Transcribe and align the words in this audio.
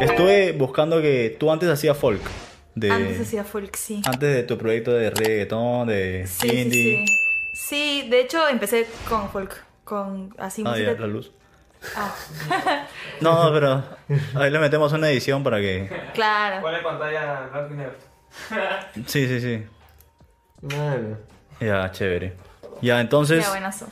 Estuve 0.00 0.52
buscando 0.52 1.00
que 1.00 1.36
tú 1.38 1.50
antes 1.50 1.68
hacías 1.68 1.96
folk. 1.96 2.20
De, 2.74 2.90
Antes 2.90 3.20
hacía 3.22 3.42
folk, 3.42 3.74
sí. 3.74 4.02
antes 4.04 4.34
de 4.34 4.42
tu 4.42 4.58
proyecto 4.58 4.92
de 4.92 5.08
reggaetón, 5.08 5.88
de 5.88 6.26
Sí, 6.26 6.48
sí, 6.50 6.56
indie. 6.60 7.06
sí. 7.06 7.16
Sí, 7.54 8.08
de 8.10 8.20
hecho 8.20 8.46
empecé 8.48 8.86
con 9.08 9.30
folk, 9.30 9.64
con 9.82 10.34
así 10.36 10.62
Ah, 10.66 10.70
música. 10.72 10.92
ya, 10.92 11.00
la 11.00 11.06
luz. 11.06 11.32
Ah, 11.96 12.14
No, 13.22 13.44
no, 13.44 13.52
pero 13.52 13.82
ahí 14.34 14.50
le 14.50 14.58
metemos 14.58 14.92
una 14.92 15.08
edición 15.08 15.42
para 15.42 15.58
que... 15.58 15.88
claro. 16.12 16.60
Pone 16.60 16.78
pantalla. 16.80 17.48
Sí, 19.06 19.26
sí, 19.26 19.40
sí. 19.40 19.64
Ya, 21.60 21.90
chévere. 21.92 22.34
Ya, 22.82 23.00
entonces, 23.00 23.42
Ya, 23.42 23.50
buenazo. 23.50 23.86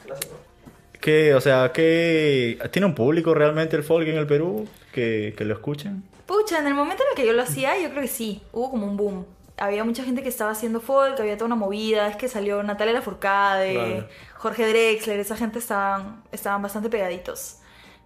¿Qué, 1.04 1.34
o 1.34 1.40
sea, 1.42 1.70
qué... 1.70 2.58
¿Tiene 2.70 2.86
un 2.86 2.94
público 2.94 3.34
realmente 3.34 3.76
el 3.76 3.84
folk 3.84 4.08
en 4.08 4.16
el 4.16 4.26
Perú 4.26 4.66
que, 4.90 5.34
que 5.36 5.44
lo 5.44 5.52
escuchen? 5.52 6.02
Pucha, 6.24 6.58
en 6.58 6.66
el 6.66 6.72
momento 6.72 7.02
en 7.02 7.10
el 7.10 7.14
que 7.14 7.26
yo 7.26 7.34
lo 7.34 7.42
hacía, 7.42 7.78
yo 7.78 7.90
creo 7.90 8.00
que 8.00 8.08
sí, 8.08 8.40
hubo 8.52 8.70
como 8.70 8.86
un 8.86 8.96
boom. 8.96 9.26
Había 9.58 9.84
mucha 9.84 10.02
gente 10.02 10.22
que 10.22 10.30
estaba 10.30 10.52
haciendo 10.52 10.80
folk, 10.80 11.20
había 11.20 11.36
toda 11.36 11.44
una 11.44 11.56
movida, 11.56 12.08
es 12.08 12.16
que 12.16 12.26
salió 12.26 12.62
Natalia 12.62 12.94
Lafourcade. 12.94 14.08
Jorge 14.38 14.66
Drexler, 14.66 15.20
esa 15.20 15.36
gente 15.36 15.58
estaban, 15.58 16.22
estaban 16.32 16.62
bastante 16.62 16.88
pegaditos. 16.88 17.58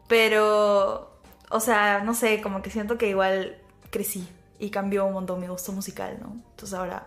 Pero, 0.08 1.12
o 1.50 1.60
sea, 1.60 2.00
no 2.00 2.14
sé, 2.14 2.42
como 2.42 2.62
que 2.62 2.70
siento 2.70 2.98
que 2.98 3.08
igual 3.08 3.58
crecí 3.90 4.26
y 4.58 4.70
cambió 4.70 5.06
un 5.06 5.12
montón 5.12 5.38
mi 5.38 5.46
gusto 5.46 5.70
musical, 5.70 6.18
¿no? 6.20 6.32
Entonces 6.50 6.74
ahora 6.76 7.06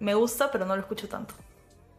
me 0.00 0.14
gusta, 0.14 0.50
pero 0.50 0.66
no 0.66 0.74
lo 0.74 0.82
escucho 0.82 1.08
tanto. 1.08 1.34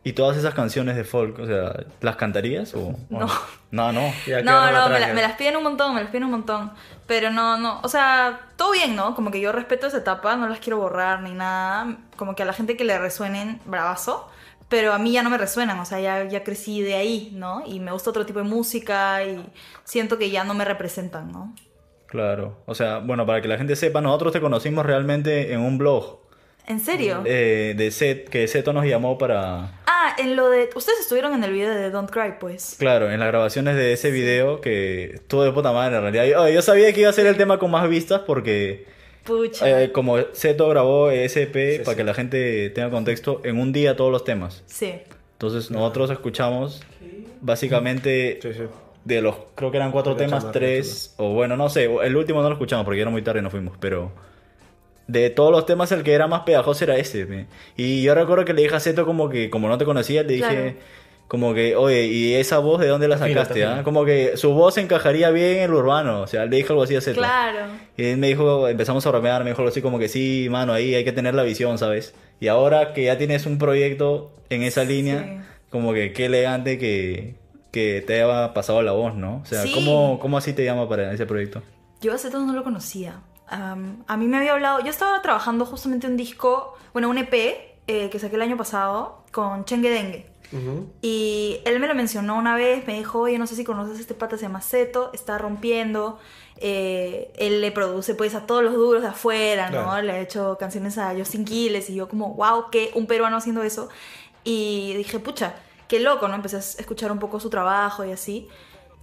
¿Y 0.04 0.14
todas 0.14 0.38
esas 0.38 0.54
canciones 0.54 0.96
de 0.96 1.04
folk, 1.04 1.38
o 1.40 1.46
sea, 1.46 1.84
las 2.02 2.16
cantarías 2.16 2.74
o...? 2.74 2.80
o 2.90 2.96
No. 3.10 3.28
No, 3.72 3.92
no. 3.92 4.12
Ya 4.26 4.42
No, 4.42 4.72
no, 4.72 4.90
me, 4.90 5.00
la- 5.00 5.14
me 5.14 5.22
las 5.22 5.34
piden 5.34 5.58
un 5.58 5.64
montón, 5.64 5.94
me 5.94 6.02
las 6.02 6.10
piden 6.10 6.24
un 6.24 6.32
montón. 6.32 6.72
Pero 7.06 7.30
no, 7.32 7.58
no, 7.58 7.80
o 7.84 7.88
sea, 7.90 8.40
todo 8.56 8.72
bien, 8.72 8.96
¿no? 8.96 9.14
Como 9.14 9.30
que 9.30 9.40
yo 9.42 9.52
respeto 9.52 9.88
esa 9.88 9.98
etapa, 9.98 10.36
no 10.38 10.48
las 10.48 10.60
quiero 10.60 10.78
borrar 10.78 11.22
ni 11.22 11.32
nada. 11.34 11.98
Como 12.16 12.34
que 12.36 12.44
a 12.44 12.46
la 12.46 12.54
gente 12.54 12.78
que 12.78 12.84
le 12.86 12.98
resuenen, 12.98 13.60
bravazo. 13.66 14.30
Pero 14.70 14.94
a 14.94 15.00
mí 15.00 15.12
ya 15.12 15.24
no 15.24 15.30
me 15.32 15.38
resuenan, 15.40 15.80
o 15.80 15.86
sea, 15.86 16.00
ya, 16.00 16.24
ya 16.26 16.44
crecí 16.44 16.82
de 16.84 16.94
ahí, 16.96 17.32
¿no? 17.34 17.64
Y 17.66 17.80
me 17.80 17.92
gusta 17.92 18.12
otro 18.12 18.26
tipo 18.26 18.38
de 18.40 18.46
música 18.46 19.24
y 19.24 19.44
siento 19.84 20.18
que 20.20 20.30
ya 20.30 20.44
no 20.44 20.54
me 20.54 20.64
representan, 20.64 21.32
¿no? 21.32 21.56
Claro. 22.06 22.58
O 22.68 22.74
sea, 22.76 23.00
bueno, 23.00 23.26
para 23.26 23.42
que 23.42 23.48
la 23.48 23.58
gente 23.58 23.76
sepa, 23.76 24.00
nosotros 24.02 24.32
te 24.34 24.40
conocimos 24.42 24.86
realmente 24.86 25.54
en 25.54 25.60
un 25.62 25.78
blog 25.80 26.20
¿En 26.68 26.80
serio? 26.80 27.24
eh, 27.26 27.74
de 27.76 27.90
Set, 27.92 28.30
que 28.30 28.48
Seto 28.48 28.72
nos 28.74 28.86
llamó 28.86 29.18
para... 29.18 29.72
Ah, 30.02 30.16
en 30.18 30.36
lo 30.38 30.50
de... 30.50 30.70
Ustedes 30.76 31.00
estuvieron 31.02 31.34
en 31.34 31.44
el 31.44 31.52
video 31.52 31.74
de 31.74 31.90
Don't 31.90 32.10
Cry, 32.10 32.36
pues. 32.40 32.76
Claro, 32.80 33.12
en 33.12 33.20
las 33.20 33.28
grabaciones 33.28 33.76
de 33.76 33.92
ese 33.92 34.12
video 34.12 34.62
que 34.62 35.16
estuvo 35.16 35.44
de 35.44 35.52
puta 35.52 35.74
madre 35.74 35.98
en 35.98 36.02
realidad. 36.04 36.26
Yo, 36.26 36.48
yo 36.48 36.62
sabía 36.62 36.94
que 36.94 37.02
iba 37.02 37.10
a 37.10 37.14
ser 37.14 37.26
el 37.28 37.36
tema 37.36 37.60
con 37.60 37.70
más 37.72 37.90
vistas 37.90 38.22
porque 38.26 38.86
Pucha. 39.26 39.84
eh, 39.84 39.92
como 39.92 40.18
Seto 40.32 40.70
grabó 40.70 41.10
ese 41.12 41.44
EP, 41.44 41.54
Sí, 41.54 41.80
para 41.80 41.92
sí. 41.92 41.98
que 41.98 42.04
la 42.06 42.14
gente 42.14 42.70
tenga 42.70 42.90
contexto, 42.90 43.42
en 43.44 43.60
un 43.60 43.74
día 43.74 43.98
todos 43.98 44.12
los 44.12 44.24
temas. 44.24 44.64
Sí. 44.68 44.94
Entonces 45.34 45.70
nosotros 45.70 46.10
escuchamos 46.12 46.82
básicamente 47.42 48.40
Sí, 48.42 48.54
sí. 48.54 48.64
de 49.06 49.22
los, 49.22 49.36
creo 49.56 49.72
que 49.72 49.78
eran 49.78 49.92
cuatro 49.92 50.16
temas, 50.16 50.52
tres, 50.52 51.14
o 51.18 51.34
bueno, 51.34 51.58
no 51.58 51.70
sé, 51.70 51.86
el 52.04 52.16
último 52.16 52.42
no 52.42 52.48
lo 52.50 52.56
escuchamos 52.56 52.86
porque 52.86 52.98
ya 52.98 53.02
era 53.04 53.12
muy 53.12 53.22
tarde 53.22 53.40
y 53.40 53.44
nos 53.44 53.52
fuimos, 53.52 53.78
pero 53.80 54.12
de 55.10 55.30
todos 55.30 55.52
los 55.52 55.66
temas 55.66 55.92
el 55.92 56.04
que 56.04 56.14
era 56.14 56.28
más 56.28 56.42
pegajoso 56.42 56.84
era 56.86 56.98
ese. 56.98 57.26
me. 57.26 57.48
Y 57.76 58.02
yo 58.04 58.16
recuerdo 58.16 58.46
que 58.46 58.54
le 58.54 58.62
dije 58.64 58.76
a 58.76 58.80
Seto 58.80 59.06
como 59.06 59.30
que, 59.30 59.50
como 59.50 59.68
no 59.68 59.78
te 59.78 59.86
conocía, 59.86 60.24
le 60.24 60.34
dije... 60.34 60.48
Claro. 60.48 61.00
Como 61.30 61.54
que, 61.54 61.76
oye, 61.76 62.08
¿y 62.08 62.34
esa 62.34 62.58
voz 62.58 62.80
de 62.82 62.88
dónde 62.88 63.08
la 63.08 63.20
sacaste? 63.20 63.64
ah? 63.64 63.72
fino. 63.74 63.84
Como 63.84 64.04
que 64.04 64.36
su 64.36 64.52
voz 64.56 64.80
encajaría 64.80 65.30
bien 65.30 65.58
en 65.58 65.64
el 65.66 65.74
urbano. 65.76 66.22
O 66.22 66.26
sea, 66.26 66.46
le 66.48 66.58
dije 66.58 66.70
algo 66.70 66.82
así 66.82 66.96
a 66.96 67.02
Seto. 67.02 67.20
Claro. 67.20 67.68
Y 67.96 68.04
él 68.06 68.18
me 68.18 68.30
dijo, 68.30 68.68
empezamos 68.68 69.06
a 69.06 69.12
bromear, 69.12 69.44
me 69.44 69.52
dijo 69.52 69.62
algo 69.62 69.70
así 69.70 69.80
como 69.84 70.00
que 70.00 70.10
sí, 70.10 70.48
mano, 70.50 70.74
ahí 70.74 70.96
hay 70.96 71.04
que 71.04 71.12
tener 71.12 71.36
la 71.36 71.44
visión, 71.44 71.78
¿sabes? 71.78 72.16
Y 72.40 72.48
ahora 72.48 72.94
que 72.94 73.04
ya 73.04 73.20
tienes 73.20 73.46
un 73.46 73.60
proyecto 73.60 74.32
en 74.50 74.64
esa 74.64 74.84
línea, 74.84 75.20
Sí. 75.22 75.48
como 75.70 75.94
que 75.94 76.14
qué 76.14 76.26
elegante 76.26 76.80
que, 76.80 77.36
que 77.72 78.04
te 78.08 78.24
haya 78.24 78.56
pasado 78.56 78.82
la 78.82 78.94
voz, 78.94 79.14
¿no? 79.14 79.42
O 79.44 79.46
sea, 79.46 79.62
Sí. 79.62 79.72
¿cómo, 79.72 80.18
¿cómo 80.20 80.36
así 80.40 80.54
te 80.54 80.66
llama 80.66 80.90
para 80.90 81.14
ese 81.14 81.28
proyecto? 81.28 81.62
Yo 82.02 82.12
a 82.12 82.18
Zetos 82.18 82.44
no 82.44 82.54
lo 82.54 82.64
conocía. 82.64 83.20
Am, 83.50 84.04
a 84.08 84.18
mí 84.18 84.28
me 84.28 84.38
había 84.38 84.54
hablado, 84.54 84.80
yo 84.82 84.90
estaba 84.90 85.22
trabajando 85.22 85.66
justamente 85.66 86.08
un 86.08 86.18
disco, 86.18 86.76
bueno, 86.94 87.10
un 87.10 87.18
EP 87.18 87.34
eh, 87.88 88.10
que 88.10 88.20
saqué 88.20 88.36
el 88.36 88.42
año 88.42 88.58
pasado 88.58 89.24
con 89.32 89.66
Chengue 89.66 89.90
Dengue. 89.90 90.30
Ujú. 90.52 90.92
Y 91.02 91.60
él 91.66 91.80
me 91.80 91.88
lo 91.88 91.94
mencionó 91.94 92.36
una 92.36 92.56
vez, 92.56 92.86
me 92.88 92.98
dijo, 92.98 93.20
oye, 93.20 93.38
no 93.38 93.46
sé 93.46 93.56
si 93.56 93.64
conoces 93.64 93.98
a 93.98 94.02
este 94.02 94.14
pata, 94.16 94.36
se 94.36 94.44
llama 94.44 94.62
Zeto, 94.62 95.12
está 95.14 95.38
rompiendo. 95.38 96.20
eh, 96.62 97.32
él 97.38 97.62
le 97.62 97.72
produce 97.72 98.16
pues 98.16 98.36
a 98.36 98.46
todos 98.46 98.64
los 98.64 98.74
duros 98.74 99.02
de 99.02 99.08
afuera, 99.10 99.70
¿no? 99.70 99.84
Claro. 99.84 100.02
Le 100.02 100.12
ha 100.12 100.20
hecho 100.20 100.58
canciones 100.60 100.98
a 100.98 101.14
Justin 101.16 101.46
Quiles 101.46 101.90
y 101.90 101.96
yo 101.96 102.10
como, 102.10 102.34
wow, 102.34 102.66
¿qué? 102.72 102.92
Un 102.96 103.06
peruano 103.06 103.38
haciendo 103.38 103.64
eso. 103.64 103.90
Y 104.44 104.94
dije, 104.96 105.20
pucha, 105.20 105.56
qué 105.88 106.00
loco, 106.00 106.28
¿no? 106.28 106.36
Empecé 106.36 106.58
a 106.58 106.60
escuchar 106.60 107.12
un 107.12 107.20
poco 107.20 107.40
su 107.40 107.50
trabajo 107.50 108.04
y 108.04 108.12
así. 108.12 108.48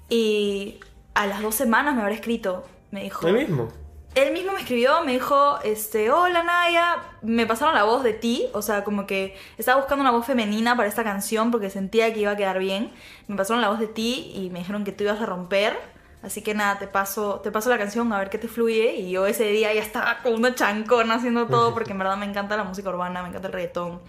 Y 0.09 0.81
a 1.15 1.27
las 1.27 1.41
dos 1.41 1.55
semanas 1.55 1.95
me 1.95 2.03
habrá 2.03 2.15
escrito, 2.15 2.65
me 2.91 3.05
dijo... 3.05 3.27
¿El 3.27 3.35
mismo? 3.35 3.69
Él 4.17 4.33
mismo 4.33 4.53
me 4.53 4.61
escribió, 4.61 5.03
me 5.05 5.13
dijo, 5.13 5.59
este, 5.63 6.11
hola 6.11 6.43
Naya, 6.43 7.03
me 7.21 7.45
pasaron 7.45 7.75
la 7.75 7.85
voz 7.85 8.03
de 8.03 8.15
ti, 8.15 8.47
o 8.55 8.63
sea, 8.63 8.83
como 8.83 9.07
que 9.07 9.37
estaba 9.59 9.79
buscando 9.79 10.01
una 10.01 10.11
voz 10.11 10.25
femenina 10.25 10.75
para 10.75 10.89
esta 10.89 11.05
canción 11.05 11.51
porque 11.51 11.69
sentía 11.69 12.15
que 12.15 12.21
iba 12.21 12.31
a 12.31 12.37
quedar 12.37 12.59
bien. 12.59 12.91
Me 13.29 13.37
pasaron 13.37 13.61
la 13.61 13.69
voz 13.69 13.79
de 13.79 13.89
ti 13.89 14.33
y 14.35 14.49
me 14.49 14.61
dijeron 14.61 14.85
que 14.85 14.93
tú 14.93 15.05
ibas 15.05 15.21
a 15.21 15.27
romper, 15.27 15.79
así 16.23 16.41
que 16.41 16.55
nada, 16.55 16.79
te 16.79 16.87
paso, 16.87 17.41
te 17.45 17.53
paso 17.53 17.69
la 17.69 17.77
canción 17.77 18.11
a 18.11 18.19
ver 18.19 18.31
qué 18.31 18.39
te 18.39 18.49
fluye 18.49 18.95
y 18.97 19.11
yo 19.11 19.27
ese 19.27 19.45
día 19.49 19.75
ya 19.75 19.83
estaba 19.83 20.21
con 20.23 20.33
una 20.33 20.55
chancona 20.55 21.17
haciendo 21.17 21.47
todo 21.47 21.75
porque 21.75 21.93
en 21.93 21.99
verdad 21.99 22.17
me 22.17 22.25
encanta 22.25 22.57
la 22.57 22.65
música 22.65 22.89
urbana, 22.89 23.21
me 23.21 23.29
encanta 23.29 23.49
el 23.49 23.53
reggaetón. 23.53 24.01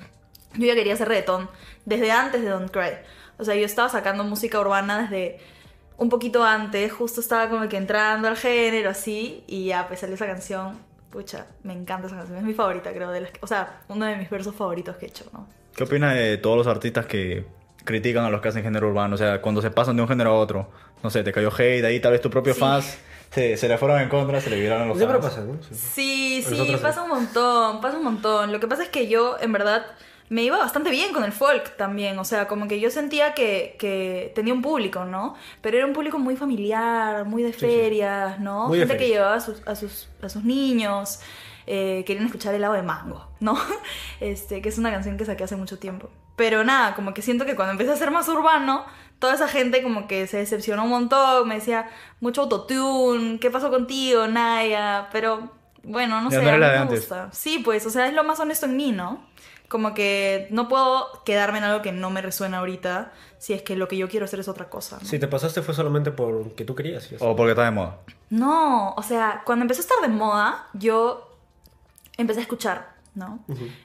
Yo 0.54 0.68
ya 0.68 0.74
quería 0.74 0.94
hacer 0.94 1.10
reggaetón 1.10 1.50
desde 1.84 2.12
antes 2.12 2.44
de 2.44 2.48
Don't 2.48 2.72
Cry. 2.72 2.94
O 3.40 3.44
sea, 3.44 3.56
yo 3.56 3.66
estaba 3.66 3.90
sacando 3.90 4.24
música 4.24 4.58
urbana 4.58 5.02
desde 5.02 5.42
un 5.98 6.10
poquito 6.10 6.44
antes, 6.44 6.92
justo 6.94 7.22
estaba 7.22 7.50
como 7.50 7.68
que 7.68 7.78
entrando 7.78 8.28
al 8.28 8.38
género 8.38 8.90
así, 8.90 9.44
y 9.48 9.66
ya 9.68 9.88
pues 9.88 10.00
salió 10.00 10.16
esa 10.16 10.26
canción. 10.28 10.78
Pucha, 11.10 11.48
me 11.64 11.74
encanta 11.74 12.08
esa 12.08 12.18
canción, 12.18 12.38
es 12.38 12.44
mi 12.44 12.54
favorita, 12.54 12.92
creo, 12.94 13.12
de 13.12 13.22
las 13.22 13.32
que- 13.32 13.40
o 13.42 13.48
sea, 13.48 13.82
uno 13.88 14.06
de 14.06 14.16
mis 14.18 14.30
versos 14.30 14.54
favoritos 14.56 14.98
que 14.98 15.06
he 15.06 15.10
hecho, 15.10 15.26
¿no? 15.34 15.48
¿Qué 15.76 15.84
opinas 15.84 16.14
de 16.16 16.38
todos 16.38 16.58
los 16.58 16.68
artistas 16.68 17.06
que 17.06 17.46
critican 17.86 18.26
a 18.26 18.30
los 18.30 18.42
que 18.42 18.50
hacen 18.50 18.64
género 18.64 18.90
urbano? 18.90 19.16
O 19.16 19.18
sea, 19.18 19.42
cuando 19.42 19.62
se 19.62 19.72
pasan 19.72 19.96
de 19.96 20.02
un 20.02 20.08
género 20.08 20.32
a 20.32 20.34
otro. 20.36 20.70
No 21.04 21.10
sé, 21.10 21.24
te 21.24 21.32
cayó 21.32 21.50
hate, 21.56 21.86
ahí 21.86 22.00
tal 22.00 22.12
vez 22.12 22.22
tus 22.22 22.32
propios 22.32 22.56
Sí. 22.56 22.62
fans 22.62 22.98
se, 23.32 23.56
se 23.58 23.68
le 23.68 23.78
fueron 23.78 24.02
en 24.02 24.10
contra, 24.10 24.42
se 24.42 24.50
le 24.50 24.60
viraron 24.60 24.84
a 24.84 24.86
los 24.88 24.98
Siempre 24.98 25.20
fans. 25.22 25.34
pasa, 25.36 25.46
¿no? 25.46 25.62
Sí. 25.64 26.44
Sí, 26.44 26.56
sí. 26.56 26.78
pasa 26.82 27.04
un 27.04 27.10
montón, 27.10 27.80
pasa 27.82 27.98
un 27.98 28.04
montón. 28.04 28.52
Lo 28.52 28.60
que 28.60 28.68
pasa 28.68 28.84
es 28.84 28.90
que 28.90 29.08
yo, 29.08 29.38
en 29.40 29.52
verdad, 29.54 29.86
me 30.30 30.44
iba 30.44 30.58
bastante 30.58 30.90
bien 30.92 31.14
con 31.14 31.24
el 31.24 31.32
folk 31.32 31.78
también. 31.78 32.18
O 32.20 32.26
sea, 32.26 32.48
como 32.48 32.68
que 32.68 32.80
yo 32.80 32.90
sentía 32.92 33.34
que, 33.34 33.76
que 33.80 34.32
tenía 34.36 34.54
un 34.54 34.62
público, 34.62 35.06
¿no? 35.06 35.36
Pero 35.62 35.78
era 35.78 35.86
un 35.86 35.94
público 35.94 36.20
muy 36.20 36.36
familiar, 36.36 37.26
muy 37.26 37.44
de 37.44 37.54
sí. 37.54 37.60
ferias, 37.60 38.40
¿no? 38.40 38.68
Muy 38.68 38.80
de 38.80 38.88
Gente 38.88 38.98
que 38.98 39.08
llevaba 39.08 39.36
a 39.36 39.40
sus, 39.40 39.62
a 39.68 39.76
sus, 39.76 40.10
a 40.22 40.30
sus 40.30 40.44
niños. 40.44 41.20
eh, 41.66 42.04
querían 42.06 42.26
escuchar 42.26 42.54
helado 42.56 42.74
de 42.74 42.84
mango, 42.84 43.28
¿no? 43.40 43.58
Este, 44.20 44.62
que 44.62 44.70
es 44.70 44.78
una 44.78 44.92
canción 44.92 45.18
que 45.18 45.26
saqué 45.26 45.44
hace 45.44 45.56
mucho 45.56 45.80
tiempo. 45.80 46.10
Pero 46.36 46.64
nada, 46.64 46.96
como 46.96 47.14
que 47.14 47.22
siento 47.22 47.46
que 47.46 47.56
cuando 47.56 47.72
empecé 47.72 47.92
a 47.92 47.96
ser 47.98 48.12
más 48.12 48.28
urbano, 48.30 48.86
toda 49.20 49.34
esa 49.34 49.48
gente 49.48 49.82
como 49.84 50.08
que 50.08 50.28
se 50.28 50.38
decepcionó 50.38 50.84
un 50.84 50.90
montón, 50.92 51.48
me 51.48 51.56
decía, 51.56 51.90
mucho 52.20 52.44
autotune, 52.44 53.40
¿qué 53.40 53.50
pasó 53.52 53.70
contigo, 53.72 54.28
Naya? 54.28 55.10
Pero 55.12 55.52
bueno, 55.84 56.22
no 56.22 56.30
Ya 56.30 56.38
sé, 56.38 56.44
no 56.44 56.52
a 56.52 56.60
mí 56.60 56.70
me 56.70 56.86
gusta. 56.86 57.32
Sí, 57.32 57.60
pues, 57.60 57.86
o 57.86 57.90
sea, 57.90 58.08
es 58.08 58.14
lo 58.14 58.24
más 58.24 58.40
honesto 58.40 58.66
en 58.68 58.78
mí, 58.78 58.92
¿no? 58.92 59.26
Como 59.68 59.94
que 59.94 60.48
no 60.50 60.70
puedo 60.70 61.24
quedarme 61.26 61.58
en 61.58 61.66
algo 61.66 61.82
que 61.82 61.92
no 61.92 62.10
me 62.10 62.22
resuena 62.22 62.60
ahorita 62.60 63.12
si 63.38 63.54
es 63.54 63.62
que 63.62 63.76
lo 63.76 63.88
que 63.88 63.98
yo 63.98 64.08
quiero 64.08 64.26
hacer 64.26 64.40
es 64.40 64.48
otra 64.48 64.70
cosa. 64.70 64.98
¿no? 65.02 65.06
Si 65.08 65.20
te 65.20 65.28
pasaste 65.28 65.62
fue 65.62 65.74
solamente 65.74 66.12
porque 66.12 66.64
tú 66.64 66.74
querías. 66.74 67.10
O 67.20 67.36
porque 67.36 67.52
está 67.52 67.66
de 67.66 67.72
moda. 67.72 67.98
No, 68.30 68.94
o 68.94 69.04
sea, 69.04 69.42
cuando 69.46 69.64
empezó 69.64 69.82
a 69.82 69.84
estar 69.84 70.02
de 70.02 70.08
moda, 70.08 70.68
yo 70.74 71.36
empecé 72.18 72.40
a 72.40 72.44
escuchar, 72.44 72.96
¿no? 73.14 73.40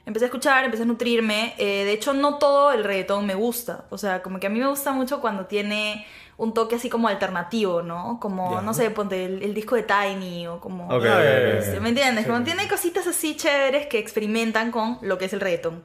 Empecé 0.05 0.25
a 0.25 0.27
escuchar, 0.27 0.63
empecé 0.65 0.83
a 0.83 0.85
nutrirme. 0.85 1.53
eh, 1.57 1.83
de 1.85 1.91
hecho, 1.91 2.13
no 2.13 2.37
todo 2.37 2.71
el 2.71 2.83
reggaetón 2.83 3.25
me 3.25 3.35
gusta. 3.35 3.85
O 3.89 3.97
sea, 3.97 4.21
como 4.23 4.39
que 4.39 4.47
a 4.47 4.49
mí 4.49 4.59
me 4.59 4.67
gusta 4.67 4.91
mucho 4.93 5.19
cuando 5.21 5.45
tiene 5.45 6.05
un 6.37 6.53
toque 6.53 6.75
así 6.75 6.89
como 6.89 7.07
alternativo, 7.07 7.81
¿no? 7.81 8.19
Como, 8.19 8.61
no 8.61 8.73
sé, 8.73 8.89
ponte 8.89 9.25
el, 9.25 9.43
el 9.43 9.53
disco 9.53 9.75
de 9.75 9.83
Tiny 9.83 10.47
o 10.47 10.59
como... 10.59 10.85
Ok, 10.87 11.03
Ah. 11.05 11.79
¿Me 11.81 11.89
entiendes? 11.89 12.25
Sí. 12.25 12.29
Como 12.31 12.43
tiene 12.43 12.67
cositas 12.67 13.05
así 13.07 13.35
chéveres 13.35 13.87
que 13.87 13.99
experimentan 13.99 14.71
con 14.71 14.97
lo 15.01 15.17
que 15.17 15.25
es 15.25 15.33
el 15.33 15.39
reggaetón. 15.39 15.83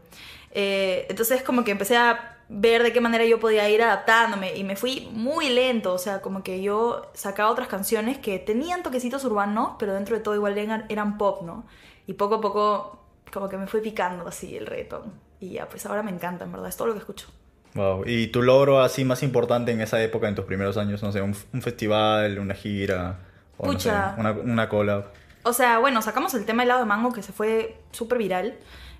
Eh, 0.50 1.06
entonces 1.10 1.42
como 1.42 1.64
que 1.64 1.70
empecé 1.72 1.96
a 1.96 2.36
ver 2.48 2.82
de 2.82 2.92
qué 2.94 3.00
manera 3.02 3.24
yo 3.26 3.38
podía 3.38 3.68
ir 3.68 3.82
adaptándome 3.82 4.56
y 4.56 4.64
me 4.64 4.74
fui 4.74 5.08
muy 5.12 5.50
lento, 5.50 5.92
o 5.92 5.98
sea, 5.98 6.22
como 6.22 6.42
que 6.42 6.62
yo 6.62 7.10
sacaba 7.12 7.50
otras 7.50 7.68
canciones 7.68 8.16
que 8.16 8.38
tenían 8.38 8.82
toquecitos 8.82 9.22
urbanos, 9.26 9.72
pero 9.78 9.92
dentro 9.92 10.16
de 10.16 10.22
todo 10.22 10.34
igual 10.34 10.56
eran, 10.56 10.86
eran 10.88 11.18
pop, 11.18 11.42
¿no? 11.42 11.66
Y 12.06 12.14
poco 12.14 12.36
a 12.36 12.40
poco 12.40 13.04
como 13.30 13.50
que 13.50 13.58
me 13.58 13.66
fue 13.66 13.80
picando 13.80 14.26
así 14.26 14.56
el 14.56 14.64
reggaetón. 14.66 15.12
Y 15.40 15.50
ya, 15.50 15.68
pues 15.68 15.84
ahora 15.84 16.02
me 16.02 16.10
encanta, 16.10 16.46
en 16.46 16.52
verdad, 16.52 16.70
es 16.70 16.76
todo 16.78 16.88
lo 16.88 16.94
que 16.94 17.00
escucho. 17.00 17.28
Wow. 17.74 18.04
¿Y 18.06 18.28
tu 18.28 18.42
logro 18.42 18.80
así 18.80 19.04
más 19.04 19.22
importante 19.22 19.72
en 19.72 19.80
esa 19.80 20.02
época, 20.02 20.28
en 20.28 20.34
tus 20.34 20.44
primeros 20.44 20.76
años? 20.76 21.02
No 21.02 21.12
sé, 21.12 21.20
un, 21.20 21.36
un 21.52 21.62
festival, 21.62 22.38
una 22.38 22.54
gira, 22.54 23.18
o 23.56 23.66
no 23.66 23.78
sé, 23.78 23.88
Pucha. 23.90 24.14
una, 24.18 24.32
una 24.32 24.68
collab. 24.68 25.06
O 25.44 25.52
sea, 25.52 25.78
bueno, 25.78 26.02
sacamos 26.02 26.34
el 26.34 26.44
tema 26.44 26.62
helado 26.64 26.80
de 26.80 26.86
mango 26.86 27.12
que 27.12 27.22
se 27.22 27.32
fue 27.32 27.76
súper 27.92 28.18
viral, 28.18 28.56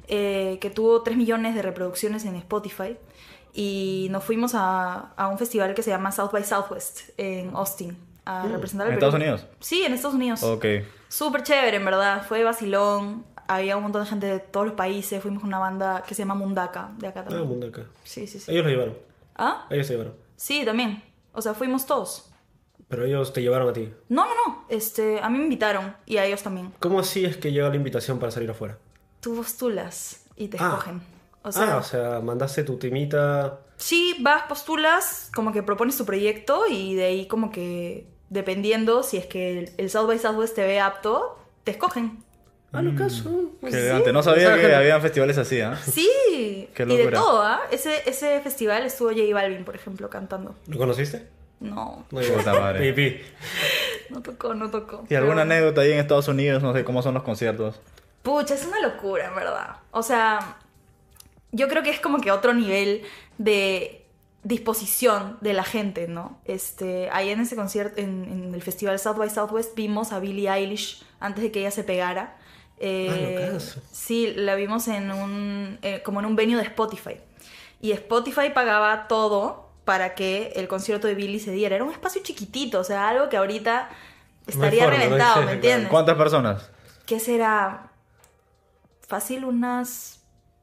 eh, 0.06 0.58
que 0.60 0.70
tuvo 0.70 1.02
3 1.02 1.16
millones 1.16 1.54
de 1.54 1.62
reproducciones 1.62 2.24
en 2.24 2.36
Spotify. 2.36 2.96
Y 3.54 4.08
nos 4.10 4.22
fuimos 4.24 4.54
a, 4.54 5.12
a 5.16 5.28
un 5.28 5.38
festival 5.38 5.74
que 5.74 5.82
se 5.82 5.90
llama 5.90 6.12
South 6.12 6.30
by 6.32 6.44
Southwest 6.44 7.10
en 7.16 7.50
Austin 7.56 7.96
a 8.24 8.46
representar 8.46 8.86
¿En 8.86 8.92
al 8.92 8.98
Estados 8.98 9.14
Perú. 9.14 9.24
Unidos? 9.24 9.46
Sí, 9.58 9.82
en 9.82 9.94
Estados 9.94 10.14
Unidos. 10.14 10.42
Ok. 10.42 10.64
Súper 11.08 11.42
chévere, 11.42 11.78
en 11.78 11.84
verdad. 11.84 12.22
Fue 12.28 12.44
vacilón. 12.44 13.24
Había 13.48 13.76
un 13.76 13.82
montón 13.84 14.04
de 14.04 14.08
gente 14.10 14.26
de 14.26 14.38
todos 14.40 14.66
los 14.66 14.74
países. 14.76 15.20
Fuimos 15.22 15.40
con 15.40 15.48
una 15.48 15.58
banda 15.58 16.04
que 16.06 16.14
se 16.14 16.22
llama 16.22 16.34
Mundaka, 16.34 16.90
de 16.98 17.08
acá 17.08 17.20
Ah, 17.20 17.24
también. 17.24 17.48
mundo 17.48 17.66
acá. 17.68 17.82
Sí, 18.04 18.26
sí, 18.26 18.38
sí. 18.38 18.50
Ellos 18.50 18.64
lo 18.64 18.70
llevaron. 18.70 18.98
¿Ah? 19.36 19.66
Ellos 19.70 19.86
se 19.86 19.94
llevaron. 19.94 20.14
Sí, 20.36 20.64
también. 20.64 21.02
O 21.32 21.40
sea, 21.42 21.54
fuimos 21.54 21.86
todos. 21.86 22.30
Pero 22.88 23.04
ellos 23.04 23.32
te 23.32 23.42
llevaron 23.42 23.68
a 23.68 23.72
ti. 23.72 23.92
No, 24.08 24.24
no, 24.24 24.30
no. 24.46 24.64
Este, 24.68 25.20
a 25.20 25.28
mí 25.28 25.38
me 25.38 25.44
invitaron 25.44 25.94
y 26.06 26.16
a 26.18 26.24
ellos 26.24 26.42
también. 26.42 26.72
¿Cómo 26.80 27.00
así 27.00 27.24
es 27.24 27.36
que 27.36 27.52
llega 27.52 27.68
la 27.68 27.76
invitación 27.76 28.18
para 28.18 28.30
salir 28.32 28.50
afuera? 28.50 28.78
Tú 29.20 29.34
postulas 29.36 30.24
y 30.36 30.48
te 30.48 30.56
Ah. 30.60 30.68
escogen. 30.68 31.02
O 31.42 31.52
sea, 31.52 31.74
ah, 31.74 31.76
o 31.78 31.82
sea, 31.82 32.20
mandaste 32.20 32.64
tu 32.64 32.76
temita. 32.78 33.60
sí, 33.76 34.16
vas, 34.20 34.42
postulas, 34.48 35.30
como 35.34 35.52
que 35.52 35.62
propones 35.62 35.96
tu 35.96 36.04
proyecto 36.04 36.64
y 36.68 36.94
de 36.94 37.04
ahí 37.04 37.26
como 37.28 37.50
que, 37.50 38.06
dependiendo 38.28 39.02
si 39.02 39.16
es 39.16 39.26
que 39.26 39.58
el, 39.60 39.70
el 39.78 39.88
South 39.90 40.06
by 40.08 40.18
Southwest 40.18 40.54
te 40.56 40.62
ve 40.66 40.80
apto, 40.80 41.38
te 41.64 41.70
escogen. 41.70 42.22
Ah, 42.72 42.82
lo 42.82 42.94
caso. 42.94 43.52
Qué 43.60 43.68
elegante. 43.68 44.12
No 44.12 44.22
sabía 44.22 44.54
que 44.60 44.74
habían 44.74 45.00
festivales 45.00 45.38
así, 45.38 45.60
¿ah? 45.60 45.76
Sí, 45.76 46.68
Qué 46.74 46.82
y 46.82 46.96
de 46.96 47.10
todo, 47.10 47.42
¿ah? 47.42 47.62
Ese, 47.70 48.02
ese 48.08 48.40
festival 48.40 48.84
estuvo 48.84 49.08
J 49.08 49.22
Balvin, 49.32 49.64
por 49.64 49.74
ejemplo, 49.74 50.10
cantando. 50.10 50.54
¿Lo 50.66 50.76
conociste? 50.78 51.26
No, 51.60 52.04
No, 52.10 52.20
Puta 52.20 52.52
madre. 52.60 53.24
No 54.10 54.22
tocó, 54.22 54.54
no 54.54 54.70
tocó. 54.70 55.04
¿Y 55.10 55.14
alguna 55.14 55.42
Pero- 55.42 55.52
anécdota 55.54 55.80
ahí 55.82 55.92
en 55.92 55.98
Estados 55.98 56.28
Unidos? 56.28 56.62
No 56.62 56.72
sé 56.72 56.84
cómo 56.84 57.02
son 57.02 57.14
los 57.14 57.22
conciertos. 57.22 57.80
Pucha, 58.22 58.54
es 58.54 58.64
una 58.64 58.80
locura, 58.80 59.26
en 59.28 59.34
verdad. 59.34 59.76
O 59.90 60.02
sea, 60.02 60.56
yo 61.52 61.68
creo 61.68 61.82
que 61.82 61.90
es 61.90 62.00
como 62.00 62.18
que 62.20 62.30
otro 62.30 62.54
nivel 62.54 63.02
de 63.38 64.04
disposición 64.44 65.36
de 65.40 65.52
la 65.52 65.64
gente, 65.64 66.08
¿no? 66.08 66.38
Este, 66.44 67.10
ahí 67.10 67.30
en 67.30 67.40
ese 67.40 67.54
concierto, 67.56 68.00
en, 68.00 68.24
en 68.30 68.54
el 68.54 68.62
festival 68.62 68.98
South 68.98 69.16
by 69.16 69.28
Southwest, 69.30 69.74
vimos 69.74 70.12
a 70.12 70.20
Billie 70.20 70.48
Eilish 70.50 71.02
antes 71.20 71.42
de 71.42 71.50
que 71.52 71.60
ella 71.60 71.70
se 71.70 71.84
pegara. 71.84 72.36
Eh, 72.80 73.08
Ah, 73.40 73.46
locazo. 73.46 73.80
sí, 73.92 74.32
la 74.36 74.54
vimos 74.54 74.86
en 74.88 75.10
un, 75.10 75.78
eh, 75.82 76.02
como 76.04 76.20
en 76.20 76.26
un 76.26 76.36
venue 76.36 76.56
de 76.56 76.62
Spotify. 76.62 77.16
Y 77.80 77.92
Spotify 77.92 78.50
pagaba 78.54 79.08
todo 79.08 79.68
para 79.84 80.14
que 80.14 80.52
el 80.56 80.68
concierto 80.68 81.06
de 81.06 81.14
Billie 81.14 81.40
se 81.40 81.50
diera. 81.52 81.76
Era 81.76 81.84
un 81.84 81.92
espacio 81.92 82.22
chiquitito, 82.22 82.80
o 82.80 82.84
sea, 82.84 83.08
algo 83.08 83.28
que 83.28 83.36
ahorita 83.36 83.88
estaría 84.46 84.86
reventado, 84.88 85.42
¿me 85.42 85.52
entiendes? 85.52 85.88
¿Cuántas 85.88 86.16
personas? 86.16 86.70
¿Qué 87.06 87.18
será? 87.20 87.90
Fácil 89.06 89.44
unas 89.44 90.17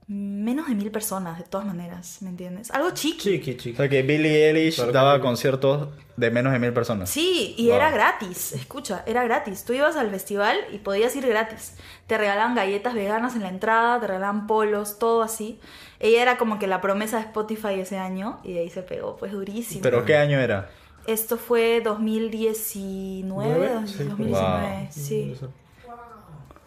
menos 0.07 0.68
de 0.68 0.75
mil 0.75 0.92
personas, 0.92 1.40
de 1.40 1.46
todas 1.46 1.66
maneras, 1.66 2.19
¿me 2.22 2.30
entiendes? 2.30 2.69
Algo 2.72 2.92
chiqui. 2.92 3.40
Chiqui, 3.40 3.52
O 3.52 3.57
chiqui. 3.57 3.75
sea 3.75 3.90
que 3.90 4.04
Billie 4.04 4.48
Eilish 4.50 4.75
Claro 4.75 4.92
daba 4.92 5.16
sí. 5.16 5.22
conciertos 5.22 5.90
de 6.16 6.30
menos 6.31 6.54
de 6.54 6.60
mil 6.60 6.74
personas. 6.74 7.10
Sí, 7.10 7.56
y 7.57 7.68
Wow. 7.68 7.75
era 7.75 7.90
gratis, 7.92 8.54
escucha, 8.54 9.04
era 9.07 9.24
gratis. 9.24 9.63
Tú 9.66 9.74
ibas 9.74 9.96
al 9.96 10.12
festival 10.12 10.57
y 10.72 10.78
podías 10.78 11.16
ir 11.16 11.25
gratis. 11.28 11.75
Te 12.06 12.18
regalaban 12.19 12.54
galletas 12.56 12.94
veganas 12.94 13.36
en 13.36 13.42
la 13.42 13.50
entrada, 13.50 14.00
te 14.00 14.06
regalaban 14.07 14.46
polos, 14.46 15.00
todo 15.00 15.24
así. 15.24 15.60
Ella 16.00 16.22
era 16.22 16.38
como 16.38 16.60
que 16.60 16.68
la 16.68 16.81
promesa 16.81 17.18
de 17.18 17.24
Spotify 17.24 17.80
ese 17.80 17.98
año 17.98 18.40
y 18.44 18.54
de 18.54 18.60
ahí 18.60 18.69
se 18.69 18.84
pegó, 18.84 19.16
pues 19.18 19.31
durísimo. 19.31 19.81
¿Pero 19.81 20.06
qué 20.06 20.18
año 20.18 20.40
era? 20.40 20.69
Esto 21.07 21.38
fue 21.38 21.81
2019, 21.84 23.24
¿Nueve? 23.25 23.69
Sí. 23.88 24.04
2019, 24.04 24.78
Wow. 24.84 24.88
sí. 24.92 25.36